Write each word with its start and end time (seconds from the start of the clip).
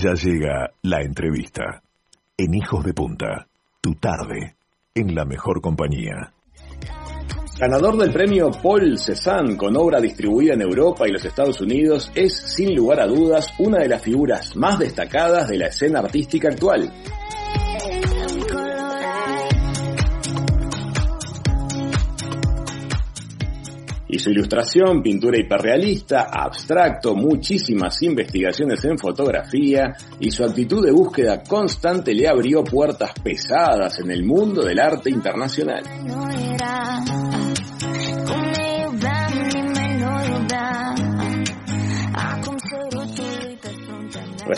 Ya 0.00 0.14
llega 0.14 0.70
la 0.82 1.02
entrevista. 1.02 1.82
En 2.36 2.54
Hijos 2.54 2.84
de 2.84 2.94
Punta, 2.94 3.48
tu 3.80 3.96
tarde, 3.96 4.54
en 4.94 5.12
la 5.12 5.24
mejor 5.24 5.60
compañía. 5.60 6.32
Ganador 7.58 7.96
del 7.96 8.12
premio 8.12 8.52
Paul 8.62 8.96
Cézanne 8.96 9.56
con 9.56 9.76
obra 9.76 10.00
distribuida 10.00 10.54
en 10.54 10.62
Europa 10.62 11.08
y 11.08 11.10
los 11.10 11.24
Estados 11.24 11.60
Unidos, 11.60 12.12
es 12.14 12.32
sin 12.32 12.76
lugar 12.76 13.00
a 13.00 13.08
dudas 13.08 13.52
una 13.58 13.78
de 13.78 13.88
las 13.88 14.00
figuras 14.00 14.54
más 14.54 14.78
destacadas 14.78 15.48
de 15.48 15.58
la 15.58 15.66
escena 15.66 15.98
artística 15.98 16.46
actual. 16.46 16.92
Y 24.08 24.18
su 24.18 24.30
ilustración, 24.30 25.02
pintura 25.02 25.38
hiperrealista, 25.38 26.28
abstracto, 26.32 27.14
muchísimas 27.14 28.02
investigaciones 28.02 28.84
en 28.84 28.98
fotografía 28.98 29.94
y 30.18 30.30
su 30.30 30.44
actitud 30.44 30.84
de 30.84 30.92
búsqueda 30.92 31.42
constante 31.42 32.14
le 32.14 32.26
abrió 32.26 32.64
puertas 32.64 33.12
pesadas 33.22 34.00
en 34.00 34.10
el 34.10 34.24
mundo 34.24 34.64
del 34.64 34.78
arte 34.78 35.10
internacional. 35.10 35.82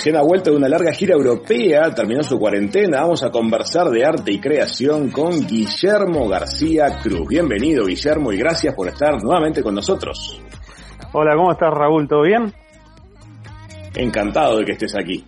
Recién 0.00 0.16
ha 0.16 0.22
vuelto 0.22 0.50
de 0.50 0.56
una 0.56 0.66
larga 0.66 0.92
gira 0.92 1.12
europea, 1.12 1.90
terminó 1.94 2.22
su 2.22 2.38
cuarentena, 2.38 3.02
vamos 3.02 3.22
a 3.22 3.30
conversar 3.30 3.90
de 3.90 4.02
arte 4.02 4.32
y 4.32 4.40
creación 4.40 5.10
con 5.10 5.46
Guillermo 5.46 6.26
García 6.26 6.86
Cruz. 7.02 7.28
Bienvenido 7.28 7.84
Guillermo 7.84 8.32
y 8.32 8.38
gracias 8.38 8.74
por 8.74 8.88
estar 8.88 9.22
nuevamente 9.22 9.62
con 9.62 9.74
nosotros. 9.74 10.42
Hola, 11.12 11.36
¿cómo 11.36 11.52
estás 11.52 11.74
Raúl? 11.74 12.08
¿Todo 12.08 12.22
bien? 12.22 12.50
Encantado 13.94 14.56
de 14.56 14.64
que 14.64 14.72
estés 14.72 14.96
aquí. 14.96 15.22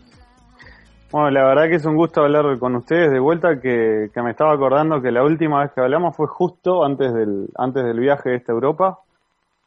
Bueno, 1.11 1.29
la 1.33 1.45
verdad 1.49 1.69
que 1.69 1.77
es 1.77 1.85
un 1.85 1.95
gusto 1.95 2.23
hablar 2.23 2.59
con 2.59 2.75
ustedes 2.75 3.13
de 3.13 3.21
vuelta, 3.21 3.61
que, 3.61 4.09
me 4.25 4.31
estaba 4.31 4.55
acordando 4.55 5.03
que 5.03 5.13
la 5.13 5.23
última 5.23 5.61
vez 5.61 5.73
que 5.75 5.83
hablamos 5.83 6.17
fue 6.17 6.29
justo 6.29 6.83
antes 6.83 7.13
del, 7.13 7.51
antes 7.59 7.85
del 7.85 8.01
viaje 8.01 8.31
de 8.31 8.37
esta 8.37 8.53
Europa, 8.53 9.01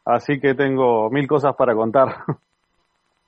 así 0.04 0.40
que 0.40 0.54
tengo 0.54 1.08
mil 1.10 1.28
cosas 1.28 1.54
para 1.54 1.76
contar. 1.76 2.08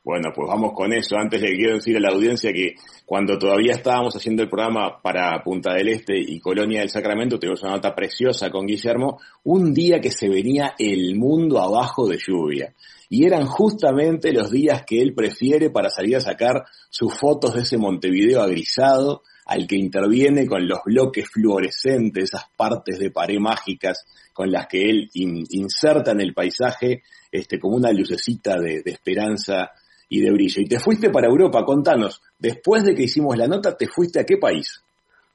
Bueno, 0.08 0.32
pues 0.34 0.48
vamos 0.48 0.72
con 0.72 0.90
eso. 0.94 1.18
Antes 1.18 1.42
le 1.42 1.54
quiero 1.54 1.74
decir 1.74 1.94
a 1.98 2.00
la 2.00 2.08
audiencia 2.08 2.50
que 2.50 2.76
cuando 3.04 3.38
todavía 3.38 3.72
estábamos 3.72 4.16
haciendo 4.16 4.42
el 4.42 4.48
programa 4.48 5.02
para 5.02 5.42
Punta 5.44 5.74
del 5.74 5.90
Este 5.90 6.18
y 6.18 6.40
Colonia 6.40 6.80
del 6.80 6.88
Sacramento, 6.88 7.38
tuvimos 7.38 7.62
una 7.62 7.72
nota 7.72 7.94
preciosa 7.94 8.48
con 8.48 8.64
Guillermo, 8.64 9.20
un 9.44 9.74
día 9.74 10.00
que 10.00 10.10
se 10.10 10.30
venía 10.30 10.74
el 10.78 11.14
mundo 11.14 11.60
abajo 11.60 12.08
de 12.08 12.16
lluvia. 12.26 12.74
Y 13.10 13.26
eran 13.26 13.44
justamente 13.44 14.32
los 14.32 14.50
días 14.50 14.82
que 14.86 15.02
él 15.02 15.12
prefiere 15.12 15.68
para 15.68 15.90
salir 15.90 16.16
a 16.16 16.20
sacar 16.20 16.64
sus 16.88 17.12
fotos 17.12 17.52
de 17.52 17.60
ese 17.60 17.76
Montevideo 17.76 18.40
agrisado, 18.40 19.24
al 19.44 19.66
que 19.66 19.76
interviene 19.76 20.46
con 20.46 20.66
los 20.66 20.78
bloques 20.86 21.28
fluorescentes, 21.28 22.24
esas 22.24 22.44
partes 22.56 22.98
de 22.98 23.10
pared 23.10 23.38
mágicas 23.38 24.06
con 24.32 24.50
las 24.50 24.68
que 24.68 24.88
él 24.88 25.10
inserta 25.12 26.12
en 26.12 26.22
el 26.22 26.32
paisaje 26.32 27.02
este, 27.30 27.58
como 27.58 27.76
una 27.76 27.92
lucecita 27.92 28.58
de 28.58 28.80
esperanza 28.86 29.70
y 30.08 30.20
de 30.20 30.30
brillo. 30.30 30.62
Y 30.62 30.66
te 30.66 30.78
fuiste 30.78 31.10
para 31.10 31.28
Europa, 31.28 31.64
contanos, 31.64 32.22
después 32.38 32.84
de 32.84 32.94
que 32.94 33.04
hicimos 33.04 33.36
la 33.36 33.46
nota, 33.46 33.76
¿te 33.76 33.86
fuiste 33.86 34.20
a 34.20 34.24
qué 34.24 34.36
país? 34.36 34.82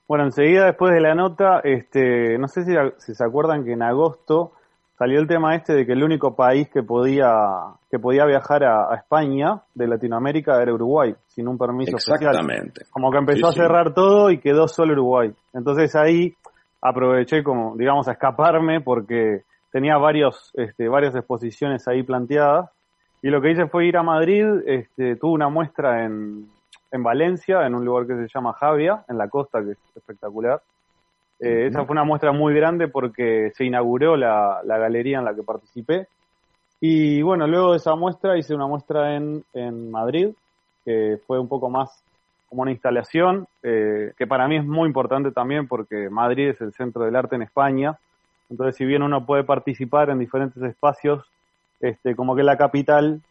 Bueno, 0.08 0.26
enseguida 0.26 0.66
después 0.66 0.94
de 0.94 1.02
la 1.02 1.16
nota, 1.16 1.62
este, 1.64 2.38
no 2.38 2.48
sé 2.48 2.64
si, 2.66 3.14
se 3.14 3.24
acuerdan 3.24 3.64
que 3.64 3.74
en 3.74 3.84
agosto 3.84 4.52
salió 4.98 5.20
el 5.20 5.28
tema 5.28 5.56
este 5.56 5.74
de 5.74 5.86
que 5.86 5.94
el 5.94 6.04
único 6.04 6.36
país 6.36 6.70
que 6.70 6.84
podía 6.84 7.32
que 7.90 8.00
podía 8.00 8.26
viajar 8.26 8.64
a, 8.64 8.96
España 8.96 9.62
de 9.74 9.88
Latinoamérica 9.88 10.62
era 10.62 10.74
Uruguay, 10.74 11.16
sin 11.28 11.48
un 11.48 11.58
permiso 11.58 11.96
Exactamente. 11.96 12.86
Como 12.92 13.12
que 13.12 13.18
empezó 13.18 13.48
a 13.48 13.54
cerrar 13.54 13.94
todo 13.94 14.30
y 14.30 14.40
quedó 14.40 14.68
solo 14.68 14.94
Uruguay. 14.94 15.34
Entonces 15.54 15.96
ahí 15.96 16.36
aproveché 16.82 17.44
como, 17.44 17.76
digamos, 17.78 18.08
a 18.08 18.14
escaparme 18.14 18.82
porque 18.82 19.44
tenía 19.72 19.98
varios, 19.98 20.52
este, 20.56 20.90
varias 20.90 21.16
exposiciones 21.16 21.88
ahí 21.88 22.04
planteadas 22.04 22.70
y 23.24 23.30
lo 23.30 23.42
que 23.42 23.52
hice 23.52 23.68
fue 23.68 23.86
ir 23.86 23.96
a 23.96 24.04
Madrid, 24.04 24.46
este, 24.66 25.16
tuve 25.16 25.32
una 25.32 25.48
muestra 25.48 26.04
en, 26.04 26.50
en 26.92 27.04
Valencia, 27.04 27.66
en 27.66 27.74
un 27.74 27.86
lugar 27.86 28.06
que 28.06 28.16
se 28.16 28.28
llama 28.28 28.52
Javia, 28.52 29.06
en 29.08 29.18
la 29.18 29.30
costa, 29.30 29.64
que 29.64 29.72
es 29.72 29.78
espectacular. 29.96 30.62
Eh, 31.40 31.68
esa 31.68 31.86
fue 31.86 31.94
una 31.94 32.04
muestra 32.04 32.34
muy 32.34 32.54
grande 32.54 32.90
porque 32.90 33.52
se 33.56 33.64
inauguró 33.64 34.18
la, 34.18 34.60
la, 34.66 34.78
galería 34.78 35.20
en 35.20 35.26
la 35.26 35.34
que 35.34 35.42
participé. 35.42 36.08
Y 36.82 37.22
bueno, 37.22 37.48
luego 37.48 37.72
de 37.72 37.78
esa 37.78 37.96
muestra 37.96 38.38
hice 38.38 38.54
una 38.54 38.68
muestra 38.68 39.16
en, 39.16 39.46
en 39.54 39.90
Madrid, 39.90 40.32
que 40.84 41.18
fue 41.26 41.40
un 41.40 41.48
poco 41.48 41.70
más 41.70 42.04
como 42.50 42.64
una 42.64 42.72
instalación, 42.72 43.48
eh, 43.64 44.12
que 44.18 44.28
para 44.28 44.50
mí 44.50 44.58
es 44.58 44.66
muy 44.66 44.86
importante 44.86 45.32
también 45.32 45.70
porque 45.70 46.10
Madrid 46.10 46.50
es 46.50 46.60
el 46.60 46.74
centro 46.74 47.06
del 47.06 47.16
arte 47.16 47.38
en 47.38 47.44
España. 47.44 47.98
Entonces, 48.50 48.76
si 48.76 48.84
bien 48.84 49.02
uno 49.02 49.26
puede 49.26 49.46
participar 49.46 50.10
en 50.10 50.20
diferentes 50.20 50.62
espacios 50.62 51.24
este, 51.80 52.16
como 52.16 52.36
que 52.36 52.44
la 52.44 52.58
capital, 52.58 53.22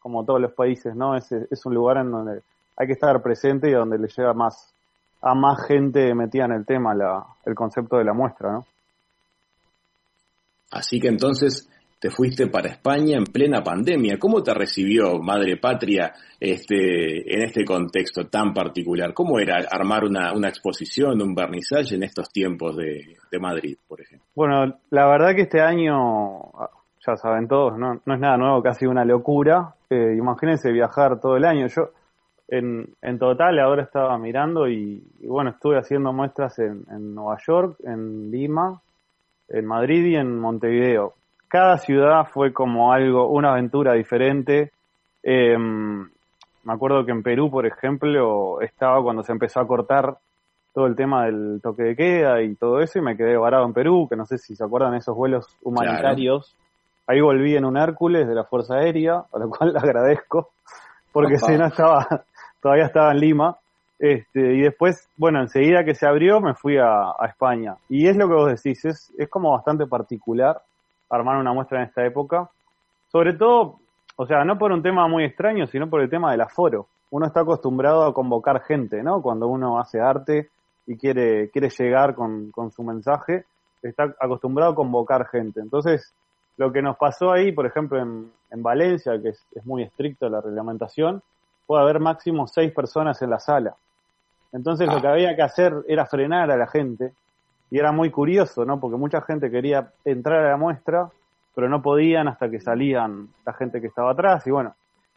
como 0.00 0.24
todos 0.24 0.40
los 0.40 0.52
países, 0.52 0.94
¿no? 0.94 1.16
Es, 1.16 1.30
es 1.32 1.66
un 1.66 1.74
lugar 1.74 1.98
en 1.98 2.10
donde 2.10 2.42
hay 2.76 2.86
que 2.86 2.92
estar 2.94 3.22
presente 3.22 3.68
y 3.68 3.72
donde 3.72 3.98
le 3.98 4.08
llega 4.08 4.32
más 4.32 4.74
a 5.20 5.34
más 5.34 5.66
gente 5.66 6.14
metida 6.14 6.46
en 6.46 6.52
el 6.52 6.66
tema 6.66 6.94
la, 6.94 7.24
el 7.46 7.54
concepto 7.54 7.96
de 7.96 8.04
la 8.04 8.12
muestra, 8.12 8.52
¿no? 8.52 8.66
Así 10.72 10.98
que 10.98 11.08
entonces 11.08 11.68
te 12.00 12.10
fuiste 12.10 12.48
para 12.48 12.68
España 12.68 13.16
en 13.16 13.24
plena 13.24 13.62
pandemia. 13.62 14.18
¿Cómo 14.18 14.42
te 14.42 14.52
recibió 14.52 15.20
Madre 15.20 15.56
Patria 15.58 16.12
este, 16.40 17.32
en 17.32 17.44
este 17.44 17.64
contexto 17.64 18.26
tan 18.26 18.52
particular? 18.52 19.14
¿Cómo 19.14 19.38
era 19.38 19.58
armar 19.70 20.04
una, 20.04 20.32
una 20.32 20.48
exposición, 20.48 21.22
un 21.22 21.34
vernizaje 21.34 21.94
en 21.94 22.02
estos 22.02 22.30
tiempos 22.32 22.76
de, 22.76 23.16
de 23.30 23.38
Madrid, 23.38 23.76
por 23.86 24.00
ejemplo? 24.00 24.26
Bueno, 24.34 24.80
la 24.90 25.06
verdad 25.06 25.36
que 25.36 25.42
este 25.42 25.60
año 25.60 26.40
ya 27.04 27.16
saben 27.16 27.48
todos, 27.48 27.76
no, 27.76 28.00
no 28.04 28.14
es 28.14 28.20
nada 28.20 28.36
nuevo, 28.36 28.62
casi 28.62 28.86
una 28.86 29.04
locura. 29.04 29.74
Eh, 29.90 30.14
imagínense 30.16 30.70
viajar 30.70 31.20
todo 31.20 31.36
el 31.36 31.44
año. 31.44 31.66
Yo, 31.66 31.90
en, 32.48 32.86
en 33.02 33.18
total, 33.18 33.58
ahora 33.58 33.82
estaba 33.82 34.16
mirando 34.18 34.68
y, 34.68 35.02
bueno, 35.24 35.50
estuve 35.50 35.78
haciendo 35.78 36.12
muestras 36.12 36.58
en, 36.58 36.84
en, 36.90 37.14
Nueva 37.14 37.38
York, 37.44 37.76
en 37.84 38.30
Lima, 38.30 38.80
en 39.48 39.66
Madrid 39.66 40.04
y 40.06 40.16
en 40.16 40.38
Montevideo. 40.38 41.14
Cada 41.48 41.76
ciudad 41.78 42.26
fue 42.32 42.52
como 42.52 42.92
algo, 42.92 43.28
una 43.28 43.52
aventura 43.52 43.94
diferente. 43.94 44.70
Eh, 45.22 45.56
me 45.58 46.72
acuerdo 46.72 47.04
que 47.04 47.12
en 47.12 47.22
Perú, 47.22 47.50
por 47.50 47.66
ejemplo, 47.66 48.60
estaba 48.60 49.02
cuando 49.02 49.22
se 49.22 49.32
empezó 49.32 49.60
a 49.60 49.66
cortar 49.66 50.16
todo 50.72 50.86
el 50.86 50.94
tema 50.94 51.26
del 51.26 51.60
toque 51.62 51.82
de 51.82 51.96
queda 51.96 52.42
y 52.42 52.54
todo 52.54 52.80
eso 52.80 52.98
y 52.98 53.02
me 53.02 53.16
quedé 53.16 53.36
varado 53.36 53.66
en 53.66 53.74
Perú, 53.74 54.06
que 54.08 54.16
no 54.16 54.24
sé 54.24 54.38
si 54.38 54.54
se 54.56 54.64
acuerdan 54.64 54.94
esos 54.94 55.14
vuelos 55.14 55.46
humanitarios 55.62 56.56
Ahí 57.12 57.20
volví 57.20 57.54
en 57.54 57.66
un 57.66 57.76
Hércules 57.76 58.26
de 58.26 58.34
la 58.34 58.44
Fuerza 58.44 58.76
Aérea, 58.76 59.24
a 59.30 59.38
lo 59.38 59.50
cual 59.50 59.72
le 59.74 59.78
agradezco, 59.78 60.48
porque 61.12 61.36
si 61.36 61.58
no 61.58 61.66
estaba, 61.66 62.24
todavía 62.58 62.86
estaba 62.86 63.12
en 63.12 63.20
Lima. 63.20 63.58
Este, 63.98 64.54
y 64.54 64.62
después, 64.62 65.10
bueno, 65.18 65.42
enseguida 65.42 65.84
que 65.84 65.94
se 65.94 66.06
abrió 66.06 66.40
me 66.40 66.54
fui 66.54 66.78
a, 66.78 67.12
España. 67.28 67.76
Y 67.90 68.06
es 68.06 68.16
lo 68.16 68.28
que 68.28 68.34
vos 68.34 68.48
decís, 68.48 68.82
es, 68.86 69.12
es 69.18 69.28
como 69.28 69.52
bastante 69.52 69.86
particular 69.86 70.62
armar 71.10 71.36
una 71.36 71.52
muestra 71.52 71.82
en 71.82 71.88
esta 71.88 72.02
época. 72.06 72.48
Sobre 73.08 73.34
todo, 73.34 73.76
o 74.16 74.26
sea, 74.26 74.42
no 74.44 74.56
por 74.56 74.72
un 74.72 74.82
tema 74.82 75.06
muy 75.06 75.24
extraño, 75.24 75.66
sino 75.66 75.90
por 75.90 76.00
el 76.00 76.08
tema 76.08 76.30
del 76.30 76.40
aforo. 76.40 76.86
Uno 77.10 77.26
está 77.26 77.40
acostumbrado 77.40 78.06
a 78.06 78.14
convocar 78.14 78.62
gente, 78.62 79.02
¿no? 79.02 79.20
Cuando 79.20 79.48
uno 79.48 79.78
hace 79.78 80.00
arte 80.00 80.48
y 80.86 80.96
quiere, 80.96 81.50
quiere 81.50 81.68
llegar 81.68 82.14
con, 82.14 82.50
con 82.50 82.70
su 82.70 82.82
mensaje, 82.82 83.44
está 83.82 84.14
acostumbrado 84.18 84.72
a 84.72 84.74
convocar 84.74 85.28
gente. 85.28 85.60
Entonces, 85.60 86.14
lo 86.56 86.72
que 86.72 86.82
nos 86.82 86.96
pasó 86.96 87.32
ahí, 87.32 87.52
por 87.52 87.66
ejemplo, 87.66 87.98
en, 87.98 88.30
Valencia, 88.54 89.20
que 89.20 89.30
es, 89.30 89.46
muy 89.64 89.82
estricto 89.82 90.28
la 90.28 90.40
reglamentación, 90.40 91.22
puede 91.66 91.82
haber 91.82 92.00
máximo 92.00 92.46
seis 92.46 92.70
personas 92.72 93.20
en 93.22 93.30
la 93.30 93.40
sala. 93.40 93.74
Entonces 94.52 94.86
lo 94.86 95.00
que 95.00 95.06
ah. 95.06 95.12
había 95.12 95.34
que 95.34 95.42
hacer 95.42 95.74
era 95.88 96.04
frenar 96.04 96.50
a 96.50 96.56
la 96.56 96.66
gente 96.66 97.12
y 97.70 97.78
era 97.78 97.92
muy 97.92 98.10
curioso, 98.10 98.66
¿no? 98.66 98.78
Porque 98.78 98.98
mucha 98.98 99.22
gente 99.22 99.50
quería 99.50 99.90
entrar 100.04 100.44
a 100.44 100.50
la 100.50 100.56
muestra, 100.58 101.08
pero 101.54 101.70
no 101.70 101.80
podían 101.80 102.28
hasta 102.28 102.50
que 102.50 102.60
salían 102.60 103.28
la 103.46 103.54
gente 103.54 103.80
que 103.80 103.86
estaba 103.86 104.10
atrás 104.10 104.46
y 104.46 104.50
bueno, 104.50 104.74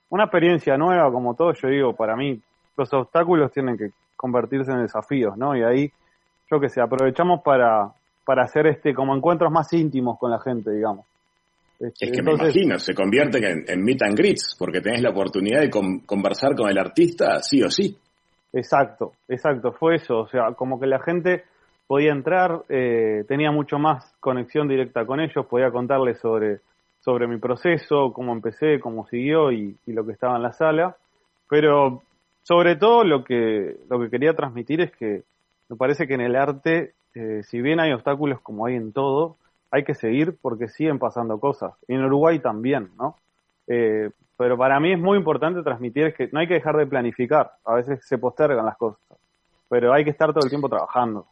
una 0.09 0.23
experiencia 0.23 0.77
nueva 0.77 1.11
como 1.11 1.33
todo, 1.33 1.51
yo 1.53 1.67
digo, 1.67 1.93
para 1.93 2.15
mí 2.15 2.41
los 2.77 2.93
obstáculos 2.93 3.51
tienen 3.51 3.77
que 3.77 3.91
convertirse 4.15 4.71
en 4.71 4.81
desafíos, 4.81 5.37
¿no? 5.37 5.55
Y 5.55 5.63
ahí, 5.63 5.91
yo 6.49 6.59
que 6.59 6.69
sé, 6.69 6.79
aprovechamos 6.79 7.41
para, 7.41 7.91
para 8.23 8.43
hacer 8.43 8.67
este 8.67 8.93
como 8.93 9.13
encuentros 9.13 9.51
más 9.51 9.71
íntimos 9.73 10.17
con 10.17 10.31
la 10.31 10.39
gente, 10.39 10.71
digamos. 10.71 11.05
Este, 11.79 12.05
es 12.05 12.11
que 12.11 12.23
me 12.23 12.33
imagino, 12.33 12.79
se 12.79 12.93
convierte 12.93 13.37
en, 13.37 13.65
en, 13.67 13.83
meet 13.83 14.01
and 14.03 14.17
greets, 14.17 14.55
porque 14.57 14.81
tenés 14.81 15.01
la 15.01 15.09
oportunidad 15.09 15.61
de 15.61 15.69
conversar 15.69 16.55
con 16.55 16.69
el 16.69 16.77
artista 16.77 17.41
sí 17.41 17.61
o 17.61 17.69
sí. 17.69 17.97
Exacto, 18.53 19.11
exacto, 19.27 19.73
fue 19.73 19.95
eso, 19.95 20.19
o 20.19 20.27
sea, 20.27 20.53
como 20.53 20.79
que 20.79 20.87
la 20.87 21.01
gente 21.01 21.43
podía 21.87 22.11
entrar, 22.11 22.63
eh, 22.69 23.25
tenía 23.27 23.51
mucho 23.51 23.77
más 23.77 24.15
conexión 24.19 24.67
directa 24.67 25.05
con 25.05 25.19
ellos, 25.19 25.45
podía 25.47 25.71
contarles 25.71 26.19
sobre, 26.19 26.59
sobre 27.01 27.27
mi 27.27 27.37
proceso, 27.37 28.11
cómo 28.13 28.33
empecé, 28.33 28.79
cómo 28.79 29.05
siguió 29.07 29.51
y, 29.51 29.77
lo 29.87 30.05
que 30.05 30.13
estaba 30.13 30.37
en 30.37 30.43
la 30.43 30.53
sala, 30.53 30.95
pero 31.49 32.01
sobre 32.43 32.75
todo 32.75 33.03
lo 33.03 33.23
que, 33.23 33.77
lo 33.89 33.99
que 33.99 34.09
quería 34.09 34.33
transmitir 34.33 34.81
es 34.81 34.91
que 34.95 35.23
me 35.69 35.75
parece 35.75 36.07
que 36.07 36.13
en 36.13 36.21
el 36.21 36.35
arte, 36.35 36.93
eh, 37.13 37.43
si 37.43 37.61
bien 37.61 37.79
hay 37.79 37.91
obstáculos 37.91 38.39
como 38.41 38.65
hay 38.65 38.75
en 38.75 38.93
todo, 38.93 39.37
hay 39.75 39.83
que 39.83 39.93
seguir 39.93 40.37
porque 40.41 40.69
siguen 40.69 40.99
pasando 40.99 41.37
cosas. 41.37 41.73
Y 41.87 41.95
en 41.95 42.05
Uruguay 42.05 42.39
también, 42.39 42.91
¿no? 42.97 43.17
Eh, 43.67 44.09
pero 44.37 44.57
para 44.57 44.79
mí 44.79 44.93
es 44.93 44.99
muy 44.99 45.17
importante 45.17 45.61
transmitir 45.63 46.13
que 46.13 46.29
no 46.31 46.39
hay 46.39 46.47
que 46.47 46.55
dejar 46.55 46.77
de 46.77 46.87
planificar. 46.87 47.51
A 47.65 47.75
veces 47.75 47.99
se 48.05 48.17
postergan 48.17 48.65
las 48.65 48.77
cosas, 48.77 49.01
pero 49.69 49.93
hay 49.93 50.05
que 50.05 50.11
estar 50.11 50.29
todo 50.29 50.45
el 50.45 50.49
tiempo 50.49 50.69
trabajando. 50.69 51.27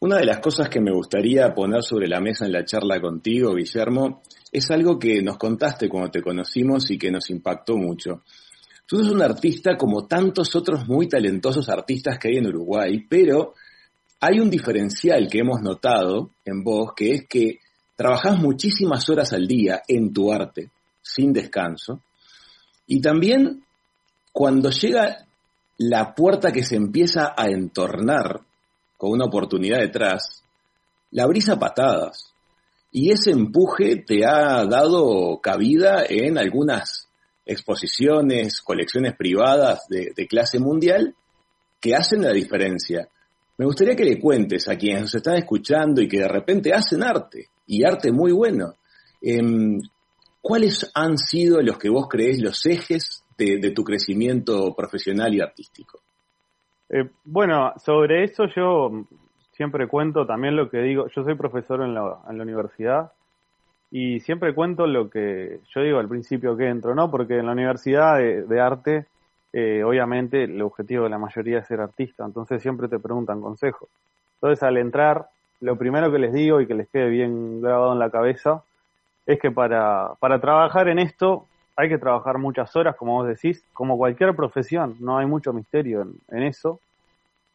Una 0.00 0.16
de 0.16 0.26
las 0.26 0.38
cosas 0.40 0.68
que 0.68 0.80
me 0.80 0.92
gustaría 0.92 1.52
poner 1.54 1.82
sobre 1.82 2.08
la 2.08 2.20
mesa 2.20 2.44
en 2.44 2.52
la 2.52 2.64
charla 2.64 3.00
contigo, 3.00 3.54
Guillermo, 3.54 4.22
es 4.50 4.70
algo 4.70 4.98
que 4.98 5.22
nos 5.22 5.38
contaste 5.38 5.88
cuando 5.88 6.10
te 6.10 6.22
conocimos 6.22 6.90
y 6.90 6.98
que 6.98 7.10
nos 7.10 7.30
impactó 7.30 7.76
mucho. 7.76 8.22
Tú 8.86 8.98
eres 8.98 9.10
un 9.10 9.22
artista 9.22 9.76
como 9.76 10.06
tantos 10.06 10.54
otros 10.54 10.86
muy 10.88 11.08
talentosos 11.08 11.68
artistas 11.68 12.18
que 12.18 12.28
hay 12.28 12.36
en 12.38 12.48
Uruguay, 12.48 13.06
pero 13.08 13.54
hay 14.24 14.38
un 14.38 14.50
diferencial 14.50 15.28
que 15.28 15.40
hemos 15.40 15.62
notado 15.62 16.30
en 16.44 16.62
vos, 16.62 16.92
que 16.94 17.12
es 17.12 17.26
que 17.26 17.58
trabajás 17.96 18.38
muchísimas 18.38 19.10
horas 19.10 19.32
al 19.32 19.48
día 19.48 19.82
en 19.88 20.12
tu 20.12 20.32
arte, 20.32 20.70
sin 21.02 21.32
descanso, 21.32 22.00
y 22.86 23.00
también 23.00 23.64
cuando 24.32 24.70
llega 24.70 25.26
la 25.78 26.14
puerta 26.14 26.52
que 26.52 26.62
se 26.62 26.76
empieza 26.76 27.34
a 27.36 27.48
entornar 27.48 28.42
con 28.96 29.10
una 29.10 29.24
oportunidad 29.24 29.80
detrás, 29.80 30.44
la 31.10 31.26
brisa 31.26 31.58
patadas. 31.58 32.32
Y 32.92 33.10
ese 33.10 33.32
empuje 33.32 33.96
te 34.06 34.24
ha 34.24 34.64
dado 34.66 35.40
cabida 35.42 36.04
en 36.08 36.38
algunas 36.38 37.08
exposiciones, 37.44 38.60
colecciones 38.60 39.16
privadas 39.16 39.88
de, 39.88 40.12
de 40.14 40.26
clase 40.28 40.60
mundial 40.60 41.16
que 41.80 41.96
hacen 41.96 42.22
la 42.22 42.32
diferencia. 42.32 43.08
Me 43.58 43.66
gustaría 43.66 43.94
que 43.94 44.04
le 44.04 44.18
cuentes 44.18 44.68
a 44.68 44.76
quienes 44.76 45.02
nos 45.02 45.14
están 45.14 45.36
escuchando 45.36 46.00
y 46.00 46.08
que 46.08 46.18
de 46.18 46.28
repente 46.28 46.72
hacen 46.72 47.02
arte, 47.02 47.46
y 47.66 47.84
arte 47.84 48.10
muy 48.10 48.32
bueno, 48.32 48.74
em, 49.20 49.78
¿cuáles 50.40 50.90
han 50.94 51.18
sido 51.18 51.60
los 51.60 51.78
que 51.78 51.90
vos 51.90 52.08
creés 52.08 52.40
los 52.40 52.64
ejes 52.66 53.24
de, 53.36 53.72
tu 53.72 53.82
crecimiento 53.82 54.74
profesional 54.74 55.34
y 55.34 55.40
artístico? 55.40 56.00
Eh, 56.88 57.10
bueno, 57.24 57.72
sobre 57.76 58.24
eso 58.24 58.44
yo 58.54 59.06
siempre 59.52 59.88
cuento 59.88 60.26
también 60.26 60.56
lo 60.56 60.70
que 60.70 60.78
digo, 60.78 61.06
yo 61.14 61.22
soy 61.24 61.34
profesor 61.34 61.82
en 61.82 61.94
la, 61.94 62.20
en 62.28 62.38
la 62.38 62.44
universidad 62.44 63.12
y 63.90 64.20
siempre 64.20 64.54
cuento 64.54 64.86
lo 64.86 65.10
que 65.10 65.60
yo 65.74 65.82
digo 65.82 65.98
al 65.98 66.08
principio 66.08 66.56
que 66.56 66.68
entro, 66.68 66.94
¿no? 66.94 67.10
Porque 67.10 67.38
en 67.38 67.46
la 67.46 67.52
universidad 67.52 68.18
de 68.18 68.60
arte 68.60 69.06
eh, 69.52 69.82
obviamente 69.84 70.44
el 70.44 70.60
objetivo 70.62 71.04
de 71.04 71.10
la 71.10 71.18
mayoría 71.18 71.58
es 71.58 71.66
ser 71.66 71.80
artista, 71.80 72.24
entonces 72.24 72.62
siempre 72.62 72.88
te 72.88 72.98
preguntan 72.98 73.40
consejos. 73.40 73.88
Entonces 74.34 74.62
al 74.62 74.76
entrar, 74.78 75.26
lo 75.60 75.76
primero 75.76 76.10
que 76.10 76.18
les 76.18 76.32
digo 76.32 76.60
y 76.60 76.66
que 76.66 76.74
les 76.74 76.88
quede 76.88 77.08
bien 77.08 77.60
grabado 77.60 77.92
en 77.92 77.98
la 77.98 78.10
cabeza 78.10 78.62
es 79.26 79.38
que 79.38 79.50
para, 79.50 80.14
para 80.18 80.40
trabajar 80.40 80.88
en 80.88 80.98
esto 80.98 81.46
hay 81.76 81.88
que 81.88 81.98
trabajar 81.98 82.38
muchas 82.38 82.74
horas, 82.76 82.96
como 82.96 83.14
vos 83.14 83.26
decís, 83.26 83.64
como 83.72 83.96
cualquier 83.96 84.34
profesión, 84.34 84.96
no 85.00 85.18
hay 85.18 85.26
mucho 85.26 85.52
misterio 85.52 86.06
en, 86.28 86.42
eso. 86.42 86.80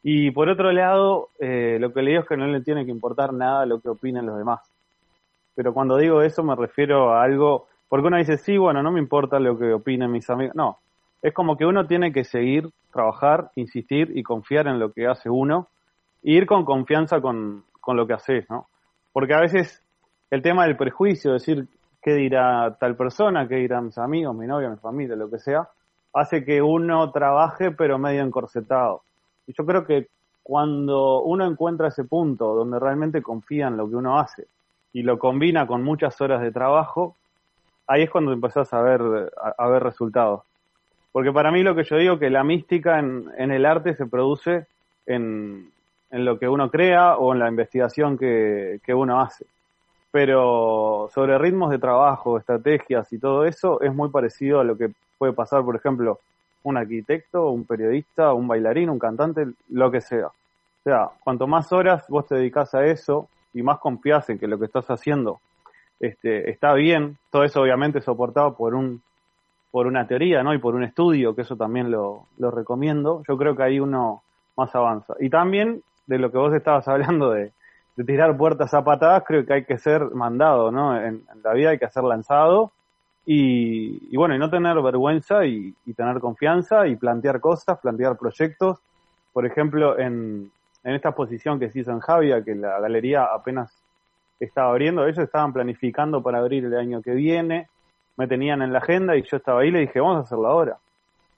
Y 0.04 0.32
por 0.32 0.50
otro 0.50 0.72
lado, 0.72 1.30
eh, 1.40 1.78
lo 1.80 1.94
que 1.94 2.02
le 2.02 2.12
digo 2.12 2.24
es 2.24 2.28
que 2.28 2.38
no 2.38 2.48
le 2.48 2.62
tiene 2.62 2.86
que 2.86 2.92
importar 2.92 3.34
nada 3.34 3.66
lo 3.66 3.80
que 3.80 3.90
opinen 3.90 4.26
los 4.26 4.38
demás. 4.38 4.62
Pero 5.56 5.74
cuando 5.74 5.98
digo 5.98 6.22
eso 6.22 6.44
me 6.44 6.56
refiero 6.56 7.14
a 7.14 7.24
algo, 7.24 7.68
porque 7.90 8.08
uno 8.08 8.18
dice, 8.18 8.38
sí, 8.38 8.58
bueno, 8.58 8.82
no 8.82 8.92
me 8.92 9.00
importa 9.00 9.40
lo 9.40 9.58
que 9.58 9.74
opinen 9.74 10.12
mis 10.12 10.30
amigos. 10.30 10.56
No, 10.56 10.80
es 11.22 11.34
como 11.34 11.58
que 11.58 11.66
uno 11.66 11.88
tiene 11.88 12.12
que 12.12 12.24
seguir, 12.24 12.70
trabajar, 12.92 13.52
insistir 13.56 14.12
y 14.16 14.24
confiar 14.24 14.68
en 14.68 14.80
lo 14.80 14.92
que 14.92 15.08
hace 15.08 15.30
uno 15.30 15.68
e 16.24 16.32
ir 16.32 16.46
con 16.46 16.66
confianza 16.66 17.22
con, 17.22 17.64
con 17.80 17.98
lo 17.98 18.08
que 18.08 18.14
haces, 18.14 18.50
¿no? 18.50 18.68
Porque 19.14 19.34
a 19.34 19.40
veces 19.40 19.84
el 20.30 20.42
tema 20.42 20.66
del 20.66 20.78
prejuicio, 20.78 21.34
decir 21.34 21.68
qué 22.02 22.14
dirá 22.14 22.78
tal 22.80 22.96
persona, 22.96 23.48
qué 23.48 23.56
dirán 23.56 23.86
mis 23.86 23.98
amigos, 23.98 24.36
mi 24.36 24.48
novia, 24.48 24.70
mi 24.70 24.78
familia, 24.78 25.16
lo 25.16 25.30
que 25.30 25.40
sea, 25.40 25.70
hace 26.14 26.44
que 26.44 26.62
uno 26.62 27.12
trabaje 27.12 27.72
pero 27.72 27.98
medio 27.98 28.24
encorsetado. 28.24 29.02
Y 29.46 29.54
yo 29.54 29.66
creo 29.66 29.86
que 29.86 30.08
cuando 30.44 31.22
uno 31.24 31.46
encuentra 31.46 31.90
ese 31.90 32.04
punto 32.04 32.56
donde 32.56 32.80
realmente 32.80 33.22
confía 33.22 33.68
en 33.68 33.78
lo 33.78 33.90
que 33.90 33.96
uno 33.96 34.20
hace 34.20 34.48
y 34.94 35.04
lo 35.04 35.20
combina 35.20 35.68
con 35.68 35.84
muchas 35.84 36.20
horas 36.22 36.42
de 36.42 36.52
trabajo, 36.52 37.16
ahí 37.88 38.04
es 38.04 38.10
cuando 38.10 38.34
empezás 38.34 38.74
a 38.74 38.82
ver, 38.82 39.32
a 39.58 39.68
ver 39.68 39.84
resultados. 39.84 40.44
Porque 41.18 41.34
para 41.34 41.52
mí 41.52 41.64
lo 41.64 41.74
que 41.74 41.84
yo 41.84 41.98
digo 41.98 42.20
que 42.20 42.30
la 42.30 42.44
mística 42.44 43.00
en, 43.00 43.32
el 43.40 43.66
arte 43.66 43.96
se 43.96 44.06
produce 44.06 44.68
en, 45.08 45.72
lo 46.12 46.38
que 46.38 46.48
uno 46.48 46.70
crea 46.70 47.18
o 47.18 47.34
en 47.34 47.40
la 47.40 47.50
investigación 47.50 48.20
que, 48.20 48.80
uno 48.90 49.20
hace. 49.20 49.48
Pero 50.12 51.10
sobre 51.12 51.40
ritmos 51.40 51.72
de 51.72 51.80
trabajo, 51.80 52.38
estrategias 52.38 53.12
y 53.12 53.18
todo 53.18 53.46
eso 53.46 53.82
es 53.82 53.92
muy 53.96 54.10
parecido 54.10 54.60
a 54.60 54.64
lo 54.64 54.78
que 54.78 54.92
puede 55.18 55.34
pasar, 55.34 55.64
por 55.64 55.76
ejemplo, 55.76 56.20
un 56.62 56.78
arquitecto, 56.78 57.50
un 57.50 57.66
periodista, 57.66 58.32
un 58.34 58.48
bailarín, 58.48 58.92
un 58.92 59.00
cantante, 59.00 59.48
lo 59.70 59.90
que 59.90 60.02
sea. 60.02 60.28
O 60.28 60.84
sea, 60.84 61.10
cuanto 61.24 61.48
más 61.48 61.74
horas 61.74 62.06
vos 62.10 62.28
te 62.28 62.36
dedicas 62.36 62.76
a 62.76 62.86
eso 62.86 63.28
y 63.56 63.64
más 63.64 63.80
confías 63.80 64.30
en 64.30 64.38
que 64.38 64.46
lo 64.46 64.60
que 64.60 64.66
estás 64.66 64.86
haciendo 64.92 65.40
este, 66.00 66.52
está 66.52 66.76
bien, 66.76 67.18
todo 67.32 67.44
eso 67.44 67.60
obviamente 67.60 68.02
soportado 68.02 68.56
por 68.56 68.76
un 68.76 69.02
por 69.72 69.88
una 69.88 70.08
teoría, 70.08 70.44
¿no? 70.44 70.54
Y 70.54 70.60
por 70.60 70.76
un 70.76 70.84
estudio, 70.84 71.36
que 71.36 71.42
eso 71.42 71.56
también 71.56 71.92
lo, 71.92 72.28
lo 72.38 72.52
recomiendo, 72.52 73.22
yo 73.28 73.38
creo 73.38 73.56
que 73.56 73.64
ahí 73.64 73.80
uno 73.80 74.24
más 74.56 74.74
avanza. 74.76 75.14
Y 75.20 75.30
también 75.30 75.82
de 76.08 76.18
lo 76.18 76.32
que 76.32 76.38
vos 76.38 76.54
estabas 76.54 76.88
hablando 76.88 77.32
de, 77.32 77.52
de 77.96 78.04
tirar 78.04 78.38
puertas 78.38 78.74
a 78.74 78.84
patadas, 78.84 79.24
creo 79.26 79.46
que 79.46 79.54
hay 79.54 79.66
que 79.66 79.78
ser 79.78 80.12
mandado, 80.12 80.72
¿no? 80.72 81.00
En, 81.00 81.24
la 81.44 81.54
vida 81.54 81.72
hay 81.72 81.80
que 81.80 81.90
ser 81.90 82.04
lanzado 82.04 82.72
y, 83.26 84.14
y, 84.14 84.18
bueno, 84.18 84.36
y 84.36 84.40
no 84.40 84.50
tener 84.50 84.82
vergüenza 84.82 85.46
y, 85.46 85.74
y, 85.86 85.94
tener 85.94 86.20
confianza 86.20 86.88
y 86.88 86.96
plantear 86.96 87.40
cosas, 87.42 87.80
plantear 87.80 88.18
proyectos. 88.18 88.80
Por 89.34 89.46
ejemplo, 89.46 90.00
en, 90.00 90.50
en 90.84 90.96
esta 90.96 91.10
exposición 91.10 91.60
que 91.60 91.70
se 91.70 91.80
hizo 91.80 91.92
en 91.92 92.00
Javia, 92.00 92.44
que 92.44 92.56
la 92.56 92.80
galería 92.80 93.26
apenas 93.26 93.74
estaba 94.40 94.70
abriendo, 94.70 95.06
ellos 95.06 95.20
estaban 95.20 95.52
planificando 95.52 96.22
para 96.22 96.38
abrir 96.40 96.66
el 96.66 96.76
año 96.76 97.02
que 97.02 97.12
viene, 97.12 97.68
me 98.18 98.28
tenían 98.28 98.62
en 98.62 98.74
la 98.74 98.80
agenda 98.80 99.16
y 99.16 99.22
yo 99.24 99.38
estaba 99.38 99.62
ahí 99.62 99.70
y 99.70 99.72
le 99.72 99.80
dije, 99.82 100.00
vamos 100.00 100.18
a 100.18 100.22
hacerlo 100.22 100.48
ahora. 100.48 100.78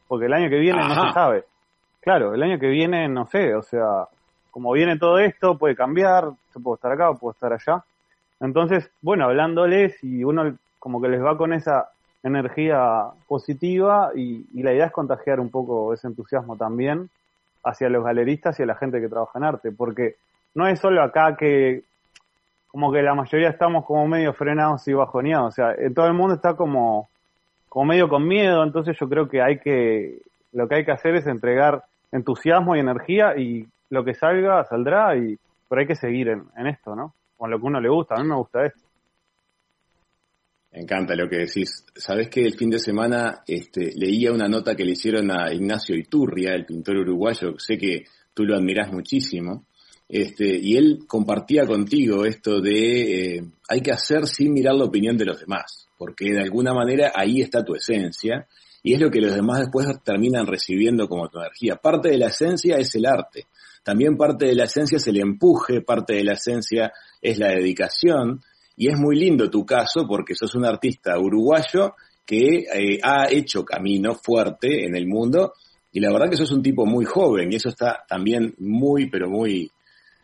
Porque 0.08 0.26
el 0.26 0.34
año 0.34 0.50
que 0.50 0.58
viene 0.58 0.80
no 0.81 1.08
se 1.08 1.14
sabe. 1.14 1.44
Claro, 2.02 2.34
el 2.34 2.42
año 2.42 2.58
que 2.58 2.68
viene 2.68 3.07
no 3.09 3.28
sé, 3.28 3.54
o 3.54 3.62
sea, 3.62 4.07
como 4.50 4.71
viene 4.71 4.98
todo 4.98 5.19
esto, 5.19 5.57
puede 5.57 5.76
cambiar, 5.76 6.26
yo 6.26 6.62
puedo 6.64 6.76
estar 6.76 6.92
acá, 6.92 7.14
puedo 7.14 7.33
estar 7.33 7.54
allá. 7.54 7.83
Entonces, 8.40 8.90
bueno, 9.02 9.26
hablándoles 9.26 10.02
y 10.04 10.24
uno 10.24 10.57
como 10.80 11.02
que 11.02 11.09
les 11.09 11.21
va 11.21 11.38
con 11.38 11.54
esa 11.54 11.90
energía 12.24 13.04
positiva 13.28 14.12
y, 14.16 14.45
y 14.54 14.64
la 14.64 14.74
idea 14.74 14.86
es 14.86 14.92
contagiar 14.92 15.40
un 15.40 15.50
poco 15.50 15.94
ese 15.94 16.07
entusiasmo 16.07 16.56
también 16.56 17.09
hacia 17.64 17.90
los 17.90 18.04
galeristas 18.04 18.59
y 18.59 18.64
a 18.64 18.66
la 18.66 18.76
gente 18.76 19.02
que 19.02 19.09
trabaja 19.09 19.38
en 19.38 19.44
arte, 19.44 19.71
porque 19.71 20.16
no 20.56 20.68
es 20.68 20.80
solo 20.80 21.04
acá 21.04 21.36
que 21.38 21.83
como 22.69 22.92
que 22.92 23.02
la 23.02 23.16
mayoría 23.16 23.49
estamos 23.49 23.85
como 23.85 24.07
medio 24.07 24.33
frenados 24.33 24.88
y 24.88 24.94
bajoneados. 24.94 25.47
O 25.47 25.52
sea, 25.52 25.76
todo 25.94 26.07
el 26.07 26.14
mundo 26.14 26.35
está 26.35 26.56
como, 26.56 27.09
como 27.68 27.85
medio 27.85 28.07
con 28.07 28.28
miedo, 28.28 28.64
entonces 28.64 28.95
yo 28.99 29.09
creo 29.09 29.28
que 29.28 29.42
hay 29.42 29.59
que, 29.59 30.21
lo 30.54 30.68
que 30.68 30.76
hay 30.76 30.85
que 30.85 30.92
hacer 30.92 31.16
es 31.16 31.28
entregar 31.28 31.83
entusiasmo 32.11 32.76
y 32.76 32.80
energía 32.80 33.38
y 33.38 33.68
lo 33.90 34.06
que 34.06 34.14
salga, 34.14 34.64
saldrá 34.66 35.18
y, 35.18 35.38
pero 35.68 35.81
hay 35.81 35.88
que 35.88 35.95
seguir 35.95 36.30
en, 36.30 36.44
en 36.56 36.68
esto, 36.68 36.95
¿no? 36.95 37.14
Con 37.38 37.49
lo 37.49 37.59
que 37.59 37.66
uno 37.66 37.81
le 37.81 37.90
gusta, 37.90 38.16
a 38.16 38.21
mí 38.21 38.30
me 38.30 38.35
gusta 38.35 38.66
esto. 38.66 38.81
Me 40.71 40.81
encanta 40.81 41.16
lo 41.16 41.28
que 41.28 41.38
decís. 41.38 41.85
Sabés 41.95 42.30
que 42.30 42.45
el 42.45 42.54
fin 42.54 42.69
de 42.69 42.78
semana 42.78 43.42
este, 43.47 43.92
leía 43.95 44.31
una 44.31 44.47
nota 44.47 44.76
que 44.76 44.85
le 44.85 44.92
hicieron 44.92 45.31
a 45.31 45.52
Ignacio 45.52 45.95
Iturria, 45.95 46.54
el 46.54 46.66
pintor 46.66 46.97
uruguayo, 46.97 47.57
sé 47.57 47.78
que 47.78 48.04
tú 48.33 48.44
lo 48.44 48.56
admirás 48.56 48.92
muchísimo, 48.92 49.66
este, 50.09 50.57
y 50.59 50.75
él 50.75 51.01
compartía 51.07 51.68
contigo 51.68 52.25
esto 52.25 52.59
de 52.59 53.35
eh, 53.35 53.44
hay 53.69 53.81
que 53.81 53.92
hacer 53.92 54.25
sin 54.25 54.51
mirar 54.54 54.73
la 54.73 54.85
opinión 54.85 55.16
de 55.16 55.25
los 55.25 55.39
demás, 55.39 55.87
porque 55.99 56.31
de 56.31 56.42
alguna 56.42 56.73
manera 56.73 57.13
ahí 57.16 57.42
está 57.42 57.63
tu 57.63 57.75
esencia 57.75 58.47
y 58.81 58.95
es 58.95 58.99
lo 58.99 59.11
que 59.11 59.21
los 59.21 59.35
demás 59.35 59.59
después 59.59 59.85
terminan 60.04 60.47
recibiendo 60.47 61.07
como 61.07 61.30
tu 61.30 61.37
energía. 61.37 61.75
Parte 61.75 62.09
de 62.09 62.18
la 62.18 62.28
esencia 62.28 62.78
es 62.78 62.95
el 62.95 63.06
arte, 63.06 63.45
también 63.83 64.18
parte 64.18 64.47
de 64.47 64.56
la 64.56 64.63
esencia 64.63 64.97
es 64.97 65.07
el 65.07 65.19
empuje, 65.19 65.81
parte 65.81 66.16
de 66.16 66.23
la 66.23 66.33
esencia 66.33 66.92
es 67.21 67.37
la 67.37 67.49
dedicación 67.49 68.42
y 68.75 68.89
es 68.89 68.97
muy 68.97 69.16
lindo 69.16 69.47
tu 69.51 69.63
caso 69.63 70.07
porque 70.07 70.33
sos 70.33 70.56
un 70.56 70.66
artista 70.66 71.19
uruguayo 71.19 71.94
que 72.25 72.66
eh, 72.73 72.99
ha 73.04 73.30
hecho 73.30 73.63
camino 73.63 74.16
fuerte 74.16 74.85
en 74.85 74.95
el 74.95 75.06
mundo 75.06 75.54
y 75.92 75.99
la 75.99 76.11
verdad 76.11 76.30
que 76.31 76.37
sos 76.37 76.51
un 76.51 76.63
tipo 76.63 76.87
muy 76.87 77.06
joven 77.06 77.51
y 77.51 77.57
eso 77.57 77.69
está 77.69 78.04
también 78.07 78.56
muy, 78.57 79.07
pero 79.09 79.30
muy 79.30 79.69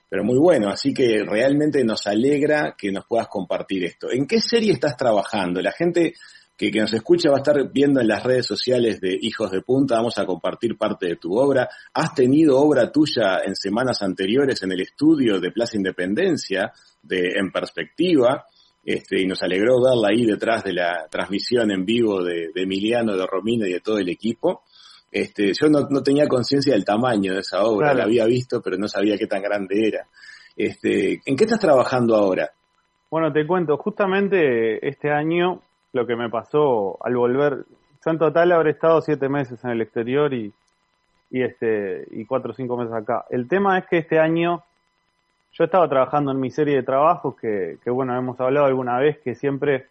pero 0.10 0.24
muy 0.24 0.38
bueno, 0.38 0.70
así 0.70 0.94
que 0.94 1.24
realmente 1.24 1.84
nos 1.84 2.08
alegra 2.08 2.76
que 2.78 2.92
nos 2.92 3.06
puedas 3.06 3.28
compartir 3.28 3.84
esto. 3.86 4.12
¿En 4.12 4.28
qué 4.28 4.40
serie 4.40 4.72
estás 4.72 4.96
trabajando? 4.96 5.62
La 5.62 5.72
gente 5.72 6.14
que, 6.58 6.72
nos 6.72 6.94
escucha 6.94 7.30
va 7.30 7.38
a 7.38 7.40
estar 7.40 7.72
viendo 7.72 8.00
en 8.00 8.08
las 8.08 8.24
redes 8.24 8.46
sociales 8.46 9.02
de 9.02 9.18
Hijos 9.20 9.52
de 9.52 9.62
Punta, 9.62 9.96
vamos 9.96 10.18
a 10.18 10.26
compartir 10.26 10.78
parte 10.78 11.08
de 11.08 11.16
tu 11.18 11.38
obra. 11.38 11.70
Has 11.94 12.14
tenido 12.14 12.58
obra 12.60 12.92
tuya 12.92 13.40
en 13.46 13.56
semanas 13.56 14.02
anteriores 14.02 14.64
en 14.64 14.72
el 14.72 14.82
estudio 14.82 15.40
de 15.40 15.52
Plaza 15.52 15.78
Independencia, 15.78 16.72
de 17.02 17.34
En 17.38 17.52
Perspectiva, 17.52 18.46
este, 18.84 19.20
y 19.20 19.26
nos 19.26 19.42
alegró 19.42 19.82
verla 19.82 20.10
ahí 20.10 20.26
detrás 20.26 20.64
de 20.64 20.74
la 20.74 21.08
transmisión 21.10 21.72
en 21.72 21.84
vivo 21.86 22.24
de, 22.24 22.52
Emiliano, 22.56 23.18
de 23.18 23.26
Romina 23.26 23.68
y 23.68 23.74
de 23.74 23.80
todo 23.82 23.98
el 23.98 24.10
equipo. 24.10 24.64
Este, 25.16 25.54
yo 25.54 25.70
no, 25.70 26.04
tenía 26.04 26.28
conciencia 26.28 26.74
del 26.74 26.84
tamaño 26.84 27.36
de 27.36 27.40
esa 27.40 27.64
obra, 27.64 27.94
la 27.94 28.04
había 28.04 28.26
visto, 28.26 28.62
pero 28.62 28.76
no 28.76 28.90
sabía 28.90 29.18
qué 29.18 29.28
tan 29.28 29.42
grande 29.42 29.88
era. 29.88 30.08
Este, 30.58 31.22
¿En 31.26 31.38
qué 31.38 31.46
estás 31.46 31.62
trabajando 31.62 32.18
ahora? 32.18 32.50
Bueno, 33.10 33.32
te 33.32 33.48
cuento, 33.48 33.78
justamente 33.78 34.86
este 34.86 35.10
año 35.10 35.62
lo 35.94 36.06
que 36.06 36.18
me 36.18 36.30
pasó 36.30 36.98
al 37.02 37.16
volver, 37.16 37.64
yo 38.06 38.12
en 38.12 38.18
total 38.18 38.52
habré 38.52 38.72
estado 38.72 39.00
siete 39.00 39.30
meses 39.30 39.64
en 39.64 39.70
el 39.70 39.82
exterior 39.84 40.34
y, 40.34 40.52
y 41.32 41.44
este 41.44 42.06
y 42.12 42.26
cuatro 42.26 42.52
o 42.52 42.54
cinco 42.54 42.76
meses 42.76 42.94
acá. 42.94 43.24
El 43.30 43.48
tema 43.48 43.78
es 43.78 43.86
que 43.86 44.00
este 44.00 44.20
año 44.20 44.66
yo 45.54 45.64
estaba 45.64 45.88
trabajando 45.88 46.34
en 46.34 46.42
mi 46.42 46.52
serie 46.52 46.76
de 46.76 46.84
trabajos 46.84 47.38
que, 47.40 47.78
que 47.82 47.90
bueno, 47.90 48.18
hemos 48.18 48.38
hablado 48.42 48.66
alguna 48.66 49.00
vez 49.00 49.20
que 49.20 49.34
siempre 49.34 49.86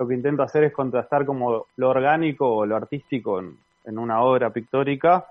lo 0.00 0.08
que 0.08 0.14
intento 0.14 0.42
hacer 0.42 0.64
es 0.64 0.72
contrastar 0.72 1.24
como 1.24 1.66
lo 1.76 1.88
orgánico 1.88 2.52
o 2.52 2.66
lo 2.66 2.74
artístico 2.74 3.38
en, 3.38 3.56
en 3.84 3.98
una 3.98 4.22
obra 4.22 4.50
pictórica 4.50 5.26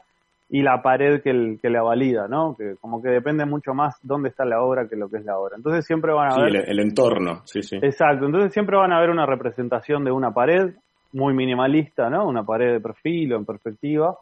y 0.49 0.61
la 0.61 0.81
pared 0.81 1.21
que, 1.21 1.57
que 1.61 1.69
la 1.69 1.81
valida, 1.81 2.27
¿no? 2.27 2.55
Que 2.55 2.75
como 2.79 3.01
que 3.01 3.09
depende 3.09 3.45
mucho 3.45 3.73
más 3.73 3.95
dónde 4.03 4.29
está 4.29 4.45
la 4.45 4.61
obra 4.61 4.87
que 4.87 4.95
lo 4.95 5.09
que 5.09 5.17
es 5.17 5.25
la 5.25 5.37
obra. 5.37 5.55
Entonces 5.55 5.85
siempre 5.85 6.13
van 6.13 6.31
a 6.31 6.43
ver... 6.43 6.69
El, 6.69 6.79
entorno, 6.79 7.41
sí, 7.45 7.63
sí. 7.63 7.77
Exacto, 7.81 8.25
entonces 8.25 8.53
siempre 8.53 8.77
van 8.77 8.91
a 8.91 8.99
ver 8.99 9.09
una 9.09 9.25
representación 9.25 10.03
de 10.03 10.11
una 10.11 10.31
pared 10.31 10.73
muy 11.13 11.33
minimalista, 11.33 12.09
¿no? 12.09 12.27
Una 12.27 12.43
pared 12.43 12.73
de 12.73 12.79
perfil 12.79 13.33
o 13.33 13.37
en 13.37 13.45
perspectiva 13.45 14.17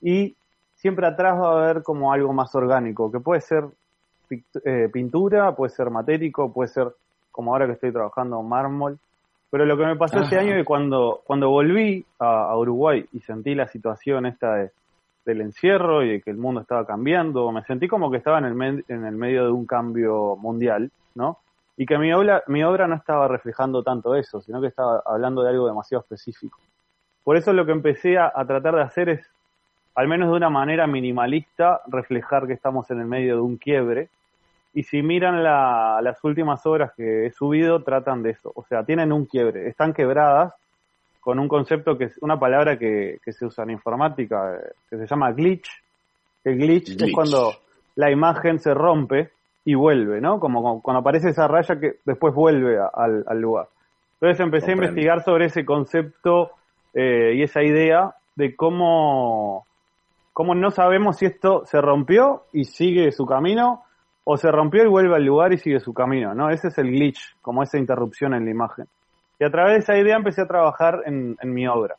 y 0.00 0.34
siempre 0.74 1.06
atrás 1.06 1.34
va 1.40 1.48
a 1.48 1.64
haber 1.64 1.82
como 1.82 2.12
algo 2.12 2.32
más 2.32 2.54
orgánico, 2.54 3.10
que 3.10 3.20
puede 3.20 3.40
ser 3.40 3.64
eh, 4.64 4.88
pintura, 4.92 5.54
puede 5.54 5.70
ser 5.70 5.90
matérico, 5.90 6.52
puede 6.52 6.68
ser 6.68 6.88
como 7.30 7.52
ahora 7.52 7.66
que 7.66 7.72
estoy 7.72 7.92
trabajando 7.92 8.42
mármol. 8.42 8.98
Pero 9.54 9.66
lo 9.66 9.76
que 9.76 9.86
me 9.86 9.94
pasó 9.94 10.18
este 10.18 10.36
año 10.36 10.50
es 10.50 10.56
que 10.56 10.64
cuando, 10.64 11.22
cuando 11.22 11.48
volví 11.48 12.04
a 12.18 12.56
Uruguay 12.56 13.06
y 13.12 13.20
sentí 13.20 13.54
la 13.54 13.68
situación 13.68 14.26
esta 14.26 14.52
de 14.56 14.72
del 15.24 15.42
encierro 15.42 16.02
y 16.02 16.10
de 16.10 16.20
que 16.20 16.30
el 16.32 16.38
mundo 16.38 16.60
estaba 16.60 16.84
cambiando, 16.84 17.50
me 17.52 17.62
sentí 17.62 17.86
como 17.86 18.10
que 18.10 18.16
estaba 18.16 18.38
en 18.38 18.46
el, 18.46 18.84
en 18.88 19.04
el 19.04 19.14
medio 19.16 19.44
de 19.44 19.52
un 19.52 19.64
cambio 19.64 20.34
mundial, 20.34 20.90
¿no? 21.14 21.38
Y 21.76 21.86
que 21.86 21.98
mi 21.98 22.12
obra, 22.12 22.42
mi 22.48 22.64
obra 22.64 22.88
no 22.88 22.96
estaba 22.96 23.26
reflejando 23.28 23.84
tanto 23.84 24.16
eso, 24.16 24.40
sino 24.40 24.60
que 24.60 24.66
estaba 24.66 25.02
hablando 25.06 25.44
de 25.44 25.50
algo 25.50 25.68
demasiado 25.68 26.02
específico. 26.02 26.58
Por 27.22 27.36
eso 27.36 27.52
lo 27.52 27.64
que 27.64 27.70
empecé 27.70 28.18
a, 28.18 28.32
tratar 28.48 28.74
de 28.74 28.82
hacer 28.82 29.08
es, 29.08 29.30
al 29.94 30.08
menos 30.08 30.30
de 30.30 30.36
una 30.36 30.50
manera 30.50 30.88
minimalista, 30.88 31.80
reflejar 31.86 32.48
que 32.48 32.54
estamos 32.54 32.90
en 32.90 33.00
el 33.00 33.06
medio 33.06 33.36
de 33.36 33.40
un 33.40 33.56
quiebre. 33.56 34.08
Y 34.74 34.82
si 34.82 35.02
miran 35.02 35.42
las 35.44 36.22
últimas 36.24 36.66
obras 36.66 36.92
que 36.96 37.26
he 37.26 37.30
subido, 37.30 37.82
tratan 37.84 38.22
de 38.22 38.30
eso. 38.30 38.50
O 38.56 38.64
sea, 38.64 38.84
tienen 38.84 39.12
un 39.12 39.24
quiebre, 39.24 39.68
están 39.68 39.94
quebradas, 39.94 40.52
con 41.20 41.38
un 41.38 41.48
concepto 41.48 41.96
que 41.96 42.04
es 42.04 42.18
una 42.20 42.38
palabra 42.38 42.76
que, 42.76 43.18
se 43.24 43.46
usa 43.46 43.64
en 43.64 43.70
informática, 43.70 44.56
eh, 44.56 44.72
que 44.90 44.98
se 44.98 45.06
llama 45.06 45.32
glitch. 45.32 45.70
El 46.42 46.58
glitch, 46.58 47.00
es 47.00 47.12
cuando 47.14 47.54
la 47.94 48.10
imagen 48.10 48.58
se 48.58 48.74
rompe 48.74 49.30
y 49.64 49.74
vuelve, 49.74 50.20
¿no? 50.20 50.38
Como, 50.40 50.82
cuando 50.82 51.00
aparece 51.00 51.30
esa 51.30 51.48
raya 51.48 51.78
que 51.80 51.94
después 52.04 52.34
vuelve 52.34 52.76
al, 52.78 53.40
lugar. 53.40 53.68
Entonces 54.20 54.44
empecé 54.44 54.72
a 54.72 54.74
investigar 54.74 55.22
sobre 55.22 55.46
ese 55.46 55.64
concepto 55.64 56.50
eh, 56.92 57.34
y 57.36 57.42
esa 57.42 57.62
idea 57.62 58.14
de 58.34 58.54
cómo, 58.56 59.66
cómo 60.32 60.54
no 60.54 60.70
sabemos 60.72 61.16
si 61.16 61.26
esto 61.26 61.64
se 61.64 61.80
rompió 61.80 62.42
y 62.52 62.64
sigue 62.64 63.12
su 63.12 63.24
camino 63.24 63.83
o 64.24 64.36
se 64.38 64.50
rompió 64.50 64.82
y 64.82 64.88
vuelve 64.88 65.14
al 65.14 65.24
lugar 65.24 65.52
y 65.52 65.58
sigue 65.58 65.80
su 65.80 65.92
camino, 65.92 66.34
¿no? 66.34 66.48
Ese 66.48 66.68
es 66.68 66.78
el 66.78 66.90
glitch, 66.90 67.36
como 67.42 67.62
esa 67.62 67.78
interrupción 67.78 68.34
en 68.34 68.46
la 68.46 68.50
imagen. 68.50 68.86
Y 69.38 69.44
a 69.44 69.50
través 69.50 69.74
de 69.74 69.78
esa 69.80 69.98
idea 69.98 70.16
empecé 70.16 70.40
a 70.40 70.46
trabajar 70.46 71.02
en, 71.04 71.36
mi 71.42 71.66
obra. 71.66 71.96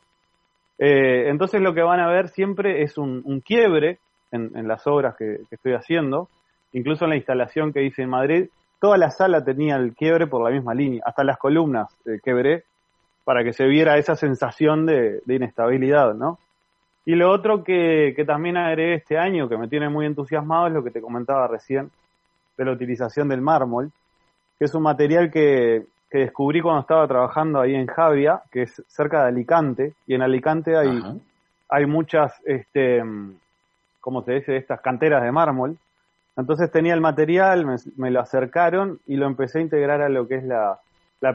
Eh, 0.78 1.28
entonces 1.28 1.60
lo 1.60 1.72
que 1.72 1.82
van 1.82 2.00
a 2.00 2.08
ver 2.08 2.28
siempre 2.28 2.82
es 2.82 2.98
un, 2.98 3.40
quiebre 3.44 4.00
en, 4.32 4.66
las 4.66 4.86
obras 4.86 5.14
que, 5.16 5.40
estoy 5.50 5.74
haciendo. 5.74 6.28
Incluso 6.72 7.04
en 7.04 7.10
la 7.10 7.16
instalación 7.16 7.72
que 7.72 7.84
hice 7.84 8.02
en 8.02 8.10
Madrid, 8.10 8.48
toda 8.80 8.98
la 8.98 9.10
sala 9.10 9.44
tenía 9.44 9.76
el 9.76 9.94
quiebre 9.94 10.26
por 10.26 10.42
la 10.42 10.50
misma 10.50 10.74
línea. 10.74 11.02
Hasta 11.06 11.22
las 11.22 11.38
columnas 11.38 11.94
eh, 12.06 12.18
quebré 12.22 12.64
para 13.24 13.44
que 13.44 13.52
se 13.52 13.66
viera 13.66 13.98
esa 13.98 14.16
sensación 14.16 14.84
de, 14.86 15.20
inestabilidad, 15.26 16.14
¿no? 16.14 16.38
Y 17.04 17.14
lo 17.14 17.30
otro 17.30 17.62
que, 17.62 18.14
que, 18.16 18.24
también 18.24 18.56
agregué 18.56 18.94
este 18.94 19.16
año, 19.16 19.48
que 19.48 19.56
me 19.56 19.68
tiene 19.68 19.88
muy 19.88 20.06
entusiasmado, 20.06 20.66
es 20.66 20.72
lo 20.72 20.82
que 20.82 20.90
te 20.90 21.00
comentaba 21.00 21.46
recién, 21.46 21.90
de 22.56 22.64
la 22.64 22.72
utilización 22.72 23.28
del 23.28 23.40
mármol, 23.40 23.92
que 24.58 24.64
es 24.64 24.74
un 24.74 24.82
material 24.82 25.30
que, 25.30 25.86
que 26.10 26.18
descubrí 26.18 26.60
cuando 26.60 26.82
estaba 26.82 27.06
trabajando 27.06 27.60
ahí 27.60 27.74
en 27.74 27.86
Javia, 27.86 28.42
que 28.50 28.62
es 28.62 28.82
cerca 28.86 29.22
de 29.22 29.28
Alicante, 29.28 29.94
y 30.06 30.14
en 30.14 30.22
Alicante 30.22 30.76
hay, 30.76 31.02
hay 31.68 31.86
muchas, 31.86 32.32
este, 32.44 33.02
¿cómo 34.00 34.22
se 34.22 34.34
dice?, 34.34 34.56
estas 34.56 34.80
canteras 34.80 35.22
de 35.22 35.32
mármol. 35.32 35.76
Entonces 36.36 36.70
tenía 36.70 36.94
el 36.94 37.00
material, 37.00 37.66
me, 37.96 38.10
lo 38.10 38.20
acercaron 38.20 39.00
y 39.06 39.16
lo 39.16 39.26
empecé 39.26 39.58
a 39.58 39.62
integrar 39.62 40.02
a 40.02 40.08
lo 40.08 40.28
que 40.28 40.36
es 40.36 40.44
la, 40.44 40.78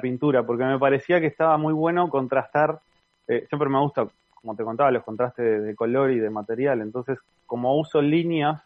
pintura, 0.01 0.43
porque 0.43 0.63
me 0.63 0.79
parecía 0.79 1.19
que 1.19 1.27
estaba 1.27 1.57
muy 1.57 1.73
bueno 1.73 2.09
contrastar, 2.09 2.79
eh, 3.27 3.45
siempre 3.49 3.67
me 3.67 3.77
gusta, 3.77 4.07
como 4.35 4.55
te 4.55 4.63
contaba, 4.63 4.89
los 4.89 5.03
contrastes 5.03 5.63
de, 5.63 5.75
color 5.75 6.11
y 6.11 6.19
de 6.19 6.29
material, 6.29 6.79
entonces 6.79 7.19
como 7.45 7.77
uso 7.77 8.01
líneas 8.01 8.61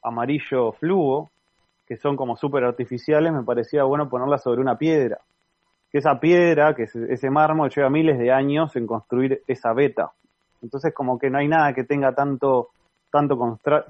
amarillo 0.00 0.70
fluo, 0.74 1.28
que 1.90 1.96
son 1.96 2.14
como 2.14 2.36
súper 2.36 2.62
artificiales, 2.62 3.32
me 3.32 3.42
parecía 3.42 3.82
bueno 3.82 4.08
ponerlas 4.08 4.44
sobre 4.44 4.60
una 4.60 4.78
piedra 4.78 5.18
que 5.90 5.98
esa 5.98 6.20
piedra, 6.20 6.74
que 6.76 6.84
ese 6.84 7.30
mármol 7.30 7.68
lleva 7.68 7.90
miles 7.90 8.16
de 8.16 8.30
años 8.30 8.76
en 8.76 8.86
construir 8.86 9.42
esa 9.48 9.72
beta. 9.72 10.12
Entonces 10.62 10.94
como 10.94 11.18
que 11.18 11.30
no 11.30 11.38
hay 11.38 11.48
nada 11.48 11.72
que 11.74 11.82
tenga 11.82 12.14
tanto, 12.14 12.68
tanto 13.10 13.36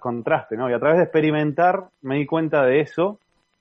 contraste, 0.00 0.56
¿no? 0.56 0.70
Y 0.70 0.72
a 0.72 0.78
través 0.78 0.96
de 0.96 1.04
experimentar 1.04 1.88
me 2.00 2.16
di 2.16 2.24
cuenta 2.24 2.64
de 2.64 2.80
eso 2.80 3.18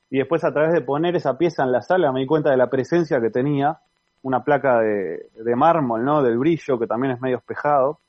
y 0.09 0.19
después 0.19 0.45
a 0.45 0.53
través 0.53 0.71
de 0.71 0.79
poner 0.79 1.17
esa 1.17 1.37
pieza 1.37 1.63
en 1.63 1.73
la 1.73 1.81
sala 1.81 2.13
me 2.13 2.21
di 2.21 2.25
cuenta 2.25 2.49
de 2.49 2.55
la 2.55 2.69
presencia 2.69 3.19
que 3.19 3.29
tenía 3.29 3.77
una 4.21 4.45
placa 4.45 4.79
de, 4.79 5.27
de 5.35 5.55
mármol, 5.57 6.05
¿no? 6.05 6.23
Del 6.23 6.37
brillo 6.37 6.79
que 6.79 6.87
también 6.87 7.11
es 7.11 7.19
medio 7.19 7.39
espejado. 7.39 7.99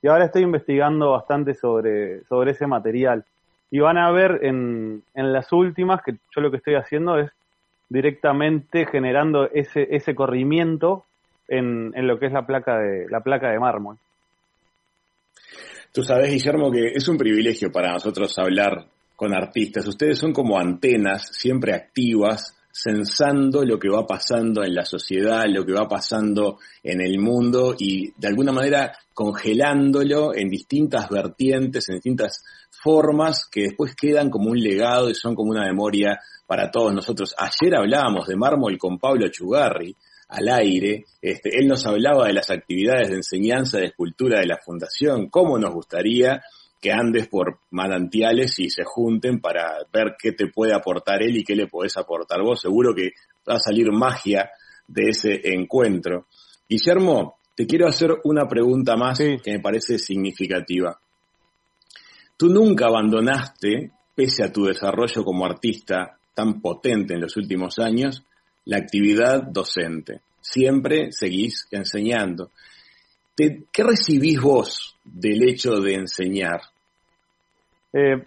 Y 0.00 0.06
ahora 0.06 0.26
estoy 0.26 0.42
investigando 0.42 1.10
bastante 1.10 1.54
sobre, 1.54 2.22
sobre 2.24 2.52
ese 2.52 2.68
material. 2.68 3.24
Y 3.72 3.80
van 3.80 3.96
a 3.96 4.12
ver 4.12 4.40
en, 4.42 5.02
en 5.14 5.32
las 5.32 5.50
últimas 5.50 6.02
que 6.02 6.12
yo 6.12 6.42
lo 6.42 6.50
que 6.50 6.58
estoy 6.58 6.74
haciendo 6.74 7.18
es 7.18 7.32
directamente 7.88 8.86
generando 8.86 9.50
ese, 9.50 9.88
ese 9.90 10.14
corrimiento 10.14 11.04
en, 11.48 11.90
en, 11.94 12.06
lo 12.06 12.18
que 12.18 12.26
es 12.26 12.32
la 12.32 12.46
placa 12.46 12.78
de, 12.78 13.08
la 13.08 13.20
placa 13.20 13.50
de 13.50 13.58
mármol. 13.58 13.96
Tú 15.90 16.02
sabes, 16.02 16.30
Guillermo, 16.30 16.70
que 16.70 16.92
es 16.94 17.08
un 17.08 17.16
privilegio 17.16 17.72
para 17.72 17.92
nosotros 17.92 18.38
hablar 18.38 18.86
con 19.16 19.34
artistas. 19.34 19.86
Ustedes 19.86 20.18
son 20.18 20.34
como 20.34 20.58
antenas 20.58 21.28
siempre 21.32 21.72
activas, 21.74 22.54
sensando 22.72 23.64
lo 23.64 23.78
que 23.78 23.90
va 23.90 24.06
pasando 24.06 24.64
en 24.64 24.74
la 24.74 24.84
sociedad, 24.84 25.44
lo 25.46 25.64
que 25.64 25.74
va 25.74 25.86
pasando 25.86 26.58
en 26.82 27.02
el 27.02 27.18
mundo 27.18 27.76
y 27.78 28.10
de 28.16 28.28
alguna 28.28 28.50
manera 28.50 28.96
congelándolo 29.12 30.34
en 30.34 30.48
distintas 30.48 31.08
vertientes, 31.10 31.88
en 31.88 31.96
distintas 31.96 32.42
formas 32.82 33.46
que 33.46 33.64
después 33.64 33.94
quedan 33.94 34.30
como 34.30 34.50
un 34.50 34.58
legado 34.58 35.10
y 35.10 35.14
son 35.14 35.34
como 35.34 35.50
una 35.50 35.66
memoria 35.66 36.18
para 36.46 36.70
todos 36.70 36.94
nosotros. 36.94 37.34
Ayer 37.36 37.76
hablábamos 37.76 38.26
de 38.26 38.36
mármol 38.36 38.78
con 38.78 38.98
Pablo 38.98 39.28
Chugarri 39.28 39.94
al 40.28 40.48
aire. 40.48 41.04
Este, 41.20 41.50
él 41.58 41.68
nos 41.68 41.86
hablaba 41.86 42.26
de 42.26 42.32
las 42.32 42.50
actividades 42.50 43.10
de 43.10 43.16
enseñanza 43.16 43.78
de 43.78 43.86
escultura 43.86 44.40
de 44.40 44.46
la 44.46 44.58
Fundación, 44.64 45.28
cómo 45.28 45.58
nos 45.58 45.74
gustaría 45.74 46.42
que 46.82 46.92
andes 46.92 47.28
por 47.28 47.60
manantiales 47.70 48.58
y 48.58 48.68
se 48.68 48.82
junten 48.84 49.40
para 49.40 49.78
ver 49.92 50.16
qué 50.20 50.32
te 50.32 50.48
puede 50.48 50.74
aportar 50.74 51.22
él 51.22 51.36
y 51.36 51.44
qué 51.44 51.54
le 51.54 51.68
podés 51.68 51.96
aportar 51.96 52.42
vos. 52.42 52.60
Seguro 52.60 52.92
que 52.92 53.12
va 53.48 53.54
a 53.54 53.60
salir 53.60 53.92
magia 53.92 54.50
de 54.88 55.10
ese 55.10 55.40
encuentro. 55.44 56.26
Guillermo, 56.68 57.36
te 57.54 57.68
quiero 57.68 57.86
hacer 57.86 58.10
una 58.24 58.48
pregunta 58.48 58.96
más 58.96 59.18
que 59.18 59.52
me 59.52 59.60
parece 59.60 59.96
significativa. 59.96 60.98
Tú 62.36 62.48
nunca 62.48 62.86
abandonaste, 62.86 63.92
pese 64.16 64.42
a 64.42 64.52
tu 64.52 64.64
desarrollo 64.64 65.22
como 65.22 65.46
artista, 65.46 66.18
tan 66.34 66.60
potente 66.60 67.14
en 67.14 67.20
los 67.20 67.36
últimos 67.36 67.78
años, 67.78 68.24
la 68.64 68.78
actividad 68.78 69.40
docente. 69.44 70.22
Siempre 70.40 71.12
seguís 71.12 71.68
enseñando. 71.70 72.50
¿Qué 73.36 73.84
recibís 73.84 74.40
vos 74.40 74.96
del 75.04 75.48
hecho 75.48 75.76
de 75.76 75.94
enseñar? 75.94 76.71
Eh, 77.92 78.22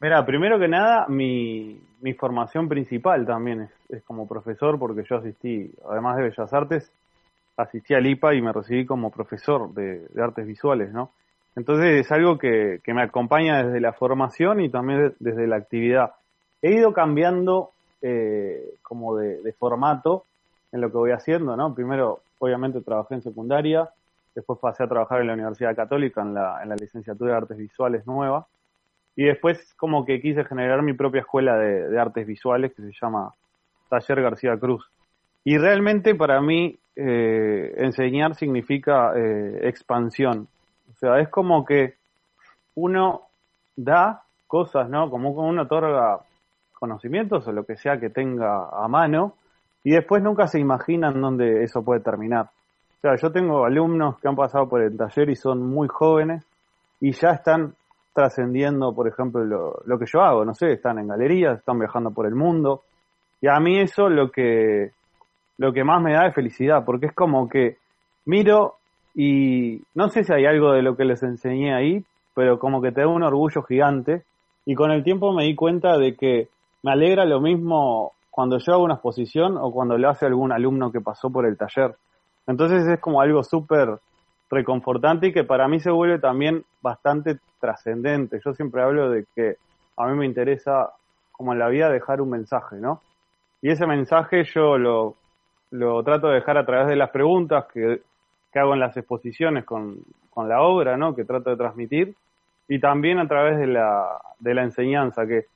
mira, 0.00 0.24
primero 0.26 0.58
que 0.58 0.68
nada, 0.68 1.06
mi, 1.08 1.80
mi 2.00 2.14
formación 2.14 2.68
principal 2.68 3.26
también 3.26 3.68
es, 3.88 4.02
como 4.04 4.28
profesor, 4.28 4.78
porque 4.78 5.04
yo 5.08 5.16
asistí, 5.16 5.72
además 5.88 6.16
de 6.16 6.24
Bellas 6.24 6.52
Artes, 6.52 6.92
asistí 7.56 7.94
al 7.94 8.06
IPA 8.06 8.34
y 8.34 8.42
me 8.42 8.52
recibí 8.52 8.84
como 8.84 9.10
profesor 9.10 9.72
de, 9.72 10.06
artes 10.20 10.46
visuales, 10.46 10.92
¿no? 10.92 11.10
Entonces 11.54 12.04
es 12.04 12.12
algo 12.12 12.36
que, 12.36 12.80
me 12.86 13.02
acompaña 13.02 13.64
desde 13.64 13.80
la 13.80 13.94
formación 13.94 14.60
y 14.60 14.68
también 14.68 15.14
desde 15.18 15.46
la 15.46 15.56
actividad. 15.56 16.12
He 16.60 16.74
ido 16.74 16.92
cambiando 16.92 17.70
eh, 18.02 18.74
como 18.82 19.16
de, 19.16 19.52
formato 19.58 20.24
en 20.70 20.82
lo 20.82 20.90
que 20.90 20.98
voy 20.98 21.12
haciendo, 21.12 21.56
¿no? 21.56 21.74
Primero, 21.74 22.20
obviamente, 22.38 22.82
trabajé 22.82 23.14
en 23.14 23.22
secundaria, 23.22 23.88
después 24.34 24.58
pasé 24.60 24.84
a 24.84 24.88
trabajar 24.88 25.22
en 25.22 25.28
la 25.28 25.32
Universidad 25.32 25.74
Católica 25.74 26.20
en 26.20 26.34
la, 26.34 26.62
en 26.62 26.68
la 26.68 26.76
licenciatura 26.76 27.32
de 27.32 27.38
artes 27.38 27.56
visuales 27.56 28.06
nueva, 28.06 28.46
y 29.16 29.24
después 29.24 29.74
como 29.78 30.04
que 30.04 30.20
quise 30.20 30.44
generar 30.44 30.82
mi 30.82 30.92
propia 30.92 31.22
escuela 31.22 31.56
de, 31.56 31.98
artes 31.98 32.26
visuales 32.26 32.74
que 32.74 32.82
se 32.82 32.92
llama 33.00 33.32
Taller 33.88 34.20
García 34.20 34.56
Cruz. 34.58 34.86
Y 35.42 35.56
realmente 35.56 36.14
para 36.14 36.40
mí 36.42 36.78
eh, 36.94 37.74
enseñar 37.78 38.34
significa 38.34 39.12
eh, 39.16 39.60
expansión. 39.62 40.48
O 40.92 40.98
sea, 40.98 41.18
es 41.18 41.30
como 41.30 41.64
que 41.64 41.94
uno 42.74 43.22
da 43.74 44.22
cosas, 44.46 44.88
¿no? 44.90 45.08
Como 45.08 45.30
uno 45.30 45.62
otorga 45.62 46.20
conocimientos 46.78 47.48
o 47.48 47.52
lo 47.52 47.64
que 47.64 47.76
sea 47.76 47.98
que 47.98 48.10
tenga 48.10 48.68
a 48.70 48.86
mano 48.86 49.34
y 49.82 49.92
después 49.92 50.22
nunca 50.22 50.46
se 50.46 50.60
imaginan 50.60 51.22
dónde 51.22 51.62
eso 51.62 51.82
puede 51.82 52.00
terminar. 52.00 52.50
O 52.98 53.00
sea, 53.00 53.16
yo 53.16 53.32
tengo 53.32 53.64
alumnos 53.64 54.18
que 54.18 54.28
han 54.28 54.36
pasado 54.36 54.68
por 54.68 54.82
el 54.82 54.96
taller 54.96 55.30
y 55.30 55.36
son 55.36 55.62
muy 55.62 55.88
jóvenes 55.88 56.44
y 57.00 57.12
ya 57.12 57.30
están 57.30 57.75
trascendiendo, 58.16 58.94
por 58.94 59.06
ejemplo, 59.06 59.44
lo, 59.44 59.98
que 59.98 60.06
yo 60.06 60.22
hago, 60.22 60.44
no 60.44 60.54
sé, 60.54 60.72
están 60.72 60.98
en 60.98 61.08
galerías, 61.08 61.58
están 61.58 61.78
viajando 61.78 62.10
por 62.10 62.26
el 62.26 62.34
mundo. 62.34 62.82
Y 63.40 63.48
a 63.48 63.60
mí 63.60 63.78
eso 63.78 64.08
lo 64.08 64.32
que, 64.32 64.90
lo 65.58 65.72
que 65.72 65.84
más 65.84 66.02
me 66.02 66.14
da 66.14 66.26
es 66.26 66.34
felicidad, 66.34 66.84
porque 66.84 67.06
es 67.06 67.12
como 67.12 67.48
que 67.48 67.76
miro 68.24 68.76
y 69.14 69.82
no 69.94 70.08
sé 70.08 70.24
si 70.24 70.32
hay 70.32 70.46
algo 70.46 70.72
de 70.72 70.82
lo 70.82 70.96
que 70.96 71.04
les 71.04 71.22
enseñé 71.22 71.74
ahí, 71.74 72.04
pero 72.34 72.58
como 72.58 72.80
que 72.80 72.90
te 72.90 73.02
da 73.02 73.08
un 73.08 73.22
orgullo 73.22 73.62
gigante. 73.62 74.24
Y 74.64 74.74
con 74.74 74.90
el 74.90 75.04
tiempo 75.04 75.32
me 75.32 75.44
di 75.44 75.54
cuenta 75.54 75.98
de 75.98 76.16
que 76.16 76.48
me 76.82 76.92
alegra 76.92 77.26
lo 77.26 77.40
mismo 77.40 78.12
cuando 78.30 78.58
yo 78.58 78.72
hago 78.72 78.84
una 78.84 78.94
exposición 78.94 79.58
o 79.58 79.70
cuando 79.70 79.98
lo 79.98 80.08
hace 80.08 80.24
algún 80.26 80.52
alumno 80.52 80.90
que 80.90 81.00
pasó 81.00 81.30
por 81.30 81.46
el 81.46 81.56
taller. 81.58 81.94
Entonces 82.46 82.86
es 82.88 82.98
como 82.98 83.20
algo 83.20 83.42
súper 83.44 83.98
reconfortante 84.50 85.28
y 85.28 85.32
que 85.32 85.44
para 85.44 85.68
mí 85.68 85.80
se 85.80 85.90
vuelve 85.90 86.18
también 86.18 86.64
bastante 86.82 87.38
trascendente. 87.60 88.40
Yo 88.44 88.54
siempre 88.54 88.82
hablo 88.82 89.10
de 89.10 89.26
que 89.34 89.56
a 89.96 90.06
mí 90.06 90.16
me 90.16 90.26
interesa, 90.26 90.90
como 91.32 91.52
en 91.52 91.58
la 91.58 91.68
vida, 91.68 91.90
dejar 91.90 92.20
un 92.20 92.30
mensaje, 92.30 92.76
¿no? 92.76 93.00
Y 93.62 93.70
ese 93.70 93.86
mensaje 93.86 94.44
yo 94.44 94.78
lo, 94.78 95.16
lo 95.70 96.02
trato 96.02 96.28
de 96.28 96.36
dejar 96.36 96.58
a 96.58 96.66
través 96.66 96.88
de 96.88 96.96
las 96.96 97.10
preguntas 97.10 97.66
que, 97.72 98.02
que 98.52 98.58
hago 98.58 98.74
en 98.74 98.80
las 98.80 98.96
exposiciones 98.96 99.64
con, 99.64 99.98
con, 100.30 100.48
la 100.48 100.62
obra, 100.62 100.96
¿no? 100.96 101.14
Que 101.14 101.24
trato 101.24 101.50
de 101.50 101.56
transmitir. 101.56 102.14
Y 102.68 102.78
también 102.80 103.18
a 103.18 103.28
través 103.28 103.58
de 103.58 103.66
la, 103.66 104.20
de 104.38 104.54
la 104.54 104.62
enseñanza, 104.62 105.26
que 105.26 105.46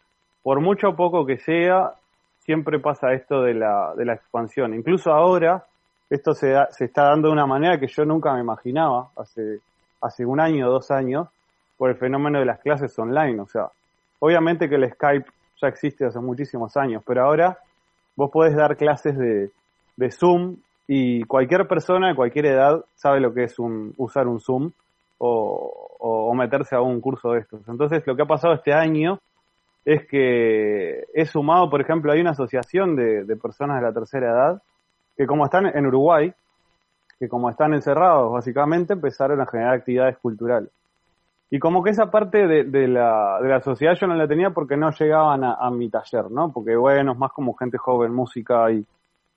por 0.42 0.60
mucho 0.60 0.90
o 0.90 0.96
poco 0.96 1.26
que 1.26 1.38
sea, 1.38 1.92
siempre 2.38 2.78
pasa 2.78 3.12
esto 3.12 3.42
de 3.42 3.54
la, 3.54 3.92
de 3.96 4.04
la 4.04 4.14
expansión. 4.14 4.74
Incluso 4.74 5.12
ahora, 5.12 5.64
esto 6.10 6.34
se, 6.34 6.54
se 6.70 6.86
está 6.86 7.04
dando 7.04 7.28
de 7.28 7.32
una 7.34 7.46
manera 7.46 7.78
que 7.78 7.86
yo 7.86 8.04
nunca 8.04 8.34
me 8.34 8.40
imaginaba 8.40 9.10
hace, 9.16 9.60
hace 10.00 10.26
un 10.26 10.40
año 10.40 10.68
o 10.68 10.72
dos 10.72 10.90
años 10.90 11.28
por 11.78 11.88
el 11.88 11.96
fenómeno 11.96 12.40
de 12.40 12.44
las 12.44 12.58
clases 12.58 12.98
online. 12.98 13.40
O 13.40 13.46
sea, 13.46 13.68
obviamente 14.18 14.68
que 14.68 14.74
el 14.74 14.90
Skype 14.90 15.30
ya 15.62 15.68
existe 15.68 16.04
hace 16.04 16.18
muchísimos 16.18 16.76
años, 16.76 17.02
pero 17.06 17.24
ahora 17.24 17.58
vos 18.16 18.30
podés 18.30 18.56
dar 18.56 18.76
clases 18.76 19.16
de, 19.16 19.50
de 19.96 20.10
Zoom 20.10 20.56
y 20.88 21.22
cualquier 21.24 21.68
persona 21.68 22.08
de 22.08 22.16
cualquier 22.16 22.46
edad 22.46 22.84
sabe 22.96 23.20
lo 23.20 23.32
que 23.32 23.44
es 23.44 23.58
un, 23.60 23.94
usar 23.96 24.26
un 24.26 24.40
Zoom 24.40 24.72
o, 25.18 25.96
o, 26.00 26.34
meterse 26.34 26.74
a 26.74 26.80
un 26.80 27.00
curso 27.00 27.32
de 27.32 27.40
estos. 27.40 27.60
Entonces, 27.68 28.02
lo 28.06 28.16
que 28.16 28.22
ha 28.22 28.26
pasado 28.26 28.54
este 28.54 28.72
año 28.72 29.18
es 29.84 30.06
que 30.08 31.04
he 31.14 31.26
sumado, 31.26 31.70
por 31.70 31.80
ejemplo, 31.80 32.10
hay 32.10 32.20
una 32.20 32.30
asociación 32.30 32.96
de, 32.96 33.24
de 33.24 33.36
personas 33.36 33.80
de 33.80 33.86
la 33.86 33.92
tercera 33.92 34.30
edad 34.30 34.62
que 35.20 35.26
como 35.26 35.44
están 35.44 35.66
en 35.66 35.86
Uruguay, 35.86 36.32
que 37.18 37.28
como 37.28 37.50
están 37.50 37.74
encerrados 37.74 38.32
básicamente, 38.32 38.94
empezaron 38.94 39.38
a 39.42 39.44
generar 39.44 39.74
actividades 39.74 40.16
culturales. 40.16 40.70
Y 41.50 41.58
como 41.58 41.82
que 41.82 41.90
esa 41.90 42.10
parte 42.10 42.46
de, 42.46 42.88
la, 42.88 43.38
de 43.42 43.48
la 43.50 43.60
sociedad 43.60 43.94
yo 44.00 44.06
no 44.06 44.14
la 44.14 44.26
tenía 44.26 44.48
porque 44.48 44.78
no 44.78 44.90
llegaban 44.92 45.44
a, 45.44 45.70
mi 45.72 45.90
taller, 45.90 46.30
¿no? 46.30 46.50
Porque 46.50 46.74
bueno, 46.74 47.12
es 47.12 47.18
más 47.18 47.32
como 47.32 47.52
gente 47.52 47.76
joven, 47.76 48.14
música 48.14 48.70
y, 48.70 48.82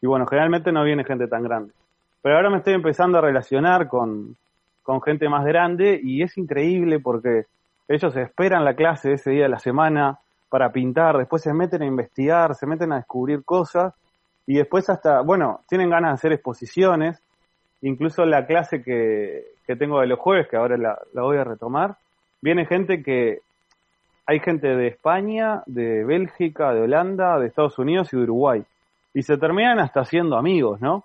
y 0.02 0.08
bueno, 0.08 0.26
generalmente 0.26 0.72
no 0.72 0.86
viene 0.86 1.04
gente 1.04 1.28
tan 1.28 1.44
grande. 1.44 1.74
Pero 2.22 2.38
ahora 2.38 2.50
me 2.50 2.60
estoy 2.60 2.76
empezando 2.76 3.18
a 3.18 3.22
relacionar 3.22 3.90
con, 3.90 4.38
con 4.84 5.02
gente 5.02 5.28
más 5.28 5.44
grande 5.44 6.00
y 6.02 6.22
es 6.22 6.38
increíble 6.38 7.02
porque 7.02 7.48
ellos 7.90 8.16
esperan 8.16 8.64
la 8.64 8.74
clase 8.74 9.12
ese 9.12 9.32
día 9.32 9.44
de 9.44 9.50
la 9.50 9.60
semana 9.60 10.18
para 10.48 10.72
pintar, 10.72 11.18
después 11.18 11.42
se 11.42 11.54
meten 11.54 11.82
a 11.82 11.88
investigar, 11.88 12.56
se 12.56 12.68
meten 12.68 12.94
a 12.94 12.96
descubrir 12.96 13.44
cosas 13.44 13.94
y 14.46 14.56
después 14.56 14.90
hasta, 14.90 15.22
bueno, 15.22 15.62
tienen 15.68 15.90
ganas 15.90 16.12
de 16.12 16.16
hacer 16.16 16.34
exposiciones, 16.34 17.22
incluso 17.82 18.26
la 18.26 18.46
clase 18.46 18.84
que, 18.84 19.44
que 19.66 19.76
tengo 19.76 20.02
de 20.02 20.08
los 20.08 20.20
jueves, 20.20 20.48
que 20.50 20.58
ahora 20.58 20.78
la, 20.78 20.98
la, 21.14 21.22
voy 21.22 21.38
a 21.38 21.44
retomar, 21.44 21.96
viene 22.42 22.66
gente 22.66 23.02
que, 23.04 23.40
hay 24.26 24.40
gente 24.40 24.68
de 24.68 24.88
España, 24.88 25.64
de 25.66 26.06
Bélgica, 26.06 26.74
de 26.74 26.82
Holanda, 26.82 27.38
de 27.40 27.48
Estados 27.48 27.78
Unidos 27.78 28.14
y 28.14 28.18
de 28.18 28.24
Uruguay. 28.24 28.64
Y 29.14 29.22
se 29.22 29.38
terminan 29.38 29.80
hasta 29.80 30.02
haciendo 30.02 30.38
amigos, 30.38 30.82
¿no? 30.82 31.04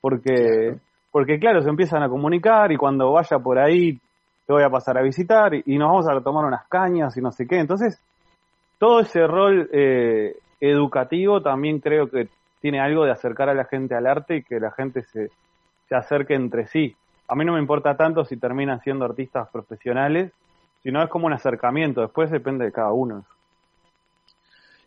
Porque, 0.00 0.76
porque 1.10 1.38
claro, 1.38 1.62
se 1.62 1.70
empiezan 1.70 2.02
a 2.02 2.08
comunicar 2.08 2.72
y 2.72 2.76
cuando 2.76 3.12
vaya 3.12 3.38
por 3.38 3.58
ahí 3.58 3.98
te 4.46 4.52
voy 4.52 4.62
a 4.62 4.70
pasar 4.70 4.98
a 4.98 5.02
visitar 5.02 5.54
y, 5.54 5.78
nos 5.78 5.88
vamos 5.88 6.08
a 6.08 6.20
tomar 6.20 6.44
unas 6.44 6.66
cañas 6.68 7.16
y 7.16 7.20
no 7.20 7.30
sé 7.30 7.46
qué. 7.46 7.58
Entonces, 7.58 8.00
todo 8.78 9.00
ese 9.00 9.26
rol 9.26 9.68
eh, 9.72 10.36
educativo 10.60 11.40
también 11.40 11.80
creo 11.80 12.08
que 12.10 12.28
tiene 12.66 12.80
algo 12.80 13.04
de 13.04 13.12
acercar 13.12 13.48
a 13.48 13.54
la 13.54 13.66
gente 13.66 13.94
al 13.94 14.08
arte 14.08 14.38
y 14.38 14.42
que 14.42 14.58
la 14.58 14.72
gente 14.72 15.04
se, 15.04 15.30
se 15.88 15.94
acerque 15.94 16.34
entre 16.34 16.66
sí. 16.66 16.96
A 17.28 17.36
mí 17.36 17.44
no 17.44 17.52
me 17.52 17.60
importa 17.60 17.96
tanto 17.96 18.24
si 18.24 18.38
terminan 18.38 18.80
siendo 18.80 19.04
artistas 19.04 19.48
profesionales, 19.52 20.32
sino 20.82 21.00
es 21.00 21.08
como 21.08 21.26
un 21.26 21.32
acercamiento, 21.32 22.00
después 22.00 22.28
depende 22.28 22.64
de 22.64 22.72
cada 22.72 22.90
uno. 22.90 23.24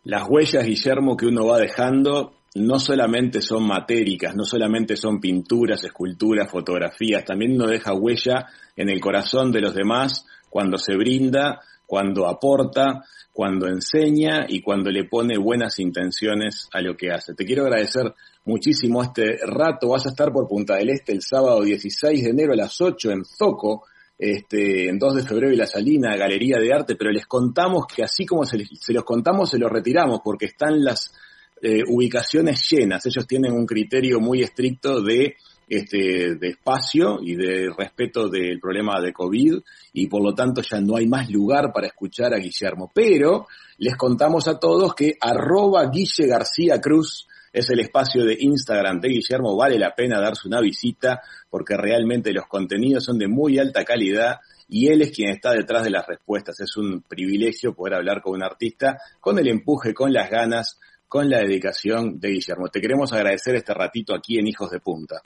Las 0.03 0.27
huellas, 0.27 0.65
Guillermo, 0.65 1.15
que 1.15 1.27
uno 1.27 1.45
va 1.45 1.57
dejando 1.57 2.33
no 2.55 2.79
solamente 2.79 3.39
son 3.41 3.65
matéricas, 3.65 4.35
no 4.35 4.43
solamente 4.43 4.97
son 4.97 5.21
pinturas, 5.21 5.81
esculturas, 5.81 6.51
fotografías, 6.51 7.23
también 7.23 7.53
uno 7.53 7.65
deja 7.65 7.93
huella 7.93 8.47
en 8.75 8.89
el 8.89 8.99
corazón 8.99 9.53
de 9.53 9.61
los 9.61 9.73
demás 9.73 10.27
cuando 10.49 10.77
se 10.77 10.97
brinda, 10.97 11.61
cuando 11.89 12.27
aporta, 12.27 13.03
cuando 13.33 13.67
enseña 13.67 14.45
y 14.47 14.61
cuando 14.61 14.91
le 14.91 15.05
pone 15.05 15.39
buenas 15.39 15.79
intenciones 15.79 16.69
a 16.71 16.81
lo 16.81 16.95
que 16.95 17.09
hace. 17.09 17.33
Te 17.33 17.45
quiero 17.45 17.63
agradecer 17.63 18.13
muchísimo 18.45 19.01
este 19.01 19.39
rato. 19.43 19.89
Vas 19.89 20.05
a 20.05 20.09
estar 20.09 20.31
por 20.31 20.47
Punta 20.47 20.75
del 20.75 20.91
Este 20.91 21.13
el 21.13 21.23
sábado 21.23 21.63
16 21.63 22.23
de 22.23 22.29
enero 22.29 22.53
a 22.53 22.57
las 22.57 22.79
8 22.79 23.09
en 23.09 23.25
Zoco, 23.25 23.85
este, 24.19 24.87
en 24.87 24.99
2 24.99 25.15
de 25.15 25.23
febrero 25.23 25.51
y 25.51 25.55
La 25.55 25.65
Salina, 25.65 26.15
Galería 26.15 26.59
de 26.59 26.71
Arte, 26.71 26.95
pero 26.95 27.09
les 27.09 27.25
contamos 27.25 27.87
que 27.87 28.03
así 28.03 28.23
como 28.23 28.45
se, 28.45 28.59
los 28.89 29.03
contamos, 29.03 29.49
se 29.49 29.57
los 29.57 29.71
retiramos 29.71 30.19
porque 30.23 30.45
están 30.45 30.83
las 30.83 31.11
eh, 31.59 31.81
ubicaciones 31.87 32.69
llenas. 32.69 33.03
Ellos 33.07 33.25
tienen 33.25 33.53
un 33.53 33.65
criterio 33.65 34.19
muy 34.19 34.43
estricto 34.43 35.01
de 35.01 35.37
este, 35.69 36.35
de 36.35 36.47
espacio 36.47 37.19
y 37.21 37.35
de 37.35 37.69
respeto 37.77 38.27
del 38.27 38.59
problema 38.59 38.99
de 38.99 39.13
COVID 39.13 39.59
y 39.93 40.07
por 40.07 40.23
lo 40.23 40.33
tanto 40.33 40.61
ya 40.61 40.81
no 40.81 40.97
hay 40.97 41.07
más 41.07 41.29
lugar 41.29 41.71
para 41.71 41.87
escuchar 41.87 42.33
a 42.33 42.39
Guillermo. 42.39 42.91
Pero 42.93 43.47
les 43.77 43.95
contamos 43.95 44.47
a 44.47 44.59
todos 44.59 44.95
que 44.95 45.15
arroba 45.21 45.87
Guille 45.89 46.27
García 46.27 46.81
Cruz 46.81 47.27
es 47.53 47.69
el 47.69 47.79
espacio 47.79 48.25
de 48.25 48.37
Instagram 48.39 48.99
de 48.99 49.09
Guillermo, 49.09 49.55
vale 49.55 49.79
la 49.79 49.95
pena 49.95 50.19
darse 50.19 50.47
una 50.47 50.61
visita 50.61 51.21
porque 51.49 51.75
realmente 51.77 52.31
los 52.33 52.47
contenidos 52.47 53.03
son 53.03 53.17
de 53.17 53.27
muy 53.27 53.57
alta 53.59 53.83
calidad 53.85 54.39
y 54.67 54.87
él 54.87 55.01
es 55.01 55.11
quien 55.11 55.31
está 55.31 55.51
detrás 55.51 55.83
de 55.83 55.89
las 55.89 56.05
respuestas. 56.05 56.59
Es 56.59 56.77
un 56.77 57.01
privilegio 57.01 57.73
poder 57.73 57.95
hablar 57.95 58.21
con 58.21 58.33
un 58.33 58.43
artista 58.43 58.99
con 59.19 59.39
el 59.39 59.47
empuje, 59.47 59.93
con 59.93 60.13
las 60.13 60.29
ganas, 60.29 60.79
con 61.07 61.29
la 61.29 61.39
dedicación 61.39 62.19
de 62.19 62.29
Guillermo. 62.29 62.69
Te 62.69 62.81
queremos 62.81 63.11
agradecer 63.13 63.55
este 63.55 63.73
ratito 63.73 64.13
aquí 64.13 64.37
en 64.37 64.47
Hijos 64.47 64.69
de 64.69 64.79
Punta. 64.79 65.23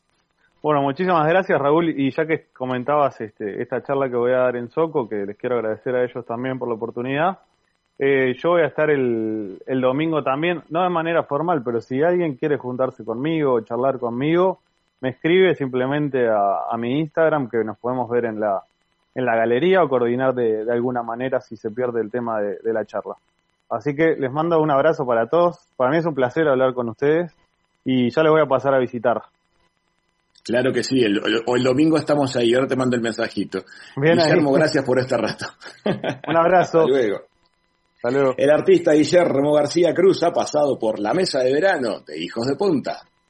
Bueno, 0.64 0.82
muchísimas 0.82 1.28
gracias 1.28 1.60
Raúl 1.60 1.90
y 1.90 2.10
ya 2.12 2.26
que 2.26 2.46
comentabas 2.54 3.20
este, 3.20 3.62
esta 3.62 3.84
charla 3.84 4.10
que 4.10 4.16
voy 4.16 4.32
a 4.32 4.44
dar 4.44 4.56
en 4.56 4.70
Soco, 4.70 5.10
que 5.10 5.26
les 5.26 5.36
quiero 5.36 5.58
agradecer 5.58 5.94
a 5.94 6.06
ellos 6.06 6.26
también 6.26 6.58
por 6.58 6.70
la 6.70 6.76
oportunidad, 6.76 7.40
eh, 8.00 8.34
yo 8.42 8.52
voy 8.52 8.62
a 8.62 8.68
estar 8.68 8.90
el, 8.90 9.62
el, 9.66 9.82
domingo 9.82 10.24
también, 10.24 10.64
no 10.70 10.82
de 10.82 10.90
manera 10.90 11.24
formal, 11.24 11.62
pero 11.66 11.82
si 11.82 12.02
alguien 12.02 12.38
quiere 12.38 12.58
juntarse 12.58 13.04
conmigo 13.04 13.56
o 13.56 13.60
charlar 13.60 14.00
conmigo, 14.00 14.62
me 15.02 15.10
escribe 15.10 15.54
simplemente 15.54 16.30
a, 16.30 16.78
mi 16.78 16.98
Instagram, 16.98 17.50
que 17.50 17.62
nos 17.66 17.78
podemos 17.78 18.10
ver 18.10 18.24
en 18.24 18.40
la, 18.40 18.64
en 19.16 19.26
la 19.26 19.36
galería 19.36 19.84
o 19.84 19.90
coordinar 19.90 20.34
de, 20.34 20.66
alguna 20.72 21.04
manera 21.04 21.42
si 21.42 21.58
se 21.58 21.72
pierde 21.72 22.00
el 22.00 22.10
tema 22.10 22.40
de, 22.40 22.60
de 22.64 22.72
la 22.72 22.86
charla. 22.86 23.16
Así 23.70 23.94
que 23.98 24.16
les 24.16 24.32
mando 24.32 24.62
un 24.62 24.72
abrazo 24.72 25.06
para 25.06 25.28
todos. 25.28 25.68
Para 25.76 25.92
mí 25.92 25.98
es 25.98 26.06
un 26.06 26.16
placer 26.16 26.48
hablar 26.48 26.74
con 26.74 26.88
ustedes 26.88 27.36
y 27.84 28.12
ya 28.12 28.24
les 28.24 28.32
voy 28.32 28.42
a 28.42 28.46
pasar 28.46 28.74
a 28.74 28.80
visitar. 28.80 29.24
Claro 30.44 30.74
que 30.74 30.84
sí, 30.84 31.00
el, 31.00 31.22
o 31.46 31.56
el 31.56 31.64
domingo 31.64 31.98
estamos 31.98 32.36
ahí, 32.36 32.54
ahora 32.54 32.68
te 32.68 32.76
mando 32.76 32.98
el 32.98 33.02
mensajito. 33.02 33.64
Guillermo, 33.96 34.52
gracias 34.52 34.84
por 34.84 35.00
este 35.00 35.16
rato. 35.18 35.46
Un 35.86 36.38
abrazo. 36.38 36.82
Hasta 36.82 36.92
luego. 36.92 37.22
Hasta 37.96 38.12
luego. 38.12 38.36
El 38.38 38.50
artista 38.50 38.92
Guillermo 38.92 39.54
García 39.54 39.94
Cruz 39.94 40.22
ha 40.24 40.32
pasado 40.32 40.78
por 40.78 41.00
la 41.00 41.14
mesa 41.14 41.40
de 41.40 41.54
verano 41.54 42.02
de 42.02 42.22
Hijos 42.22 42.46
de 42.46 42.58
Punta. 42.58 43.02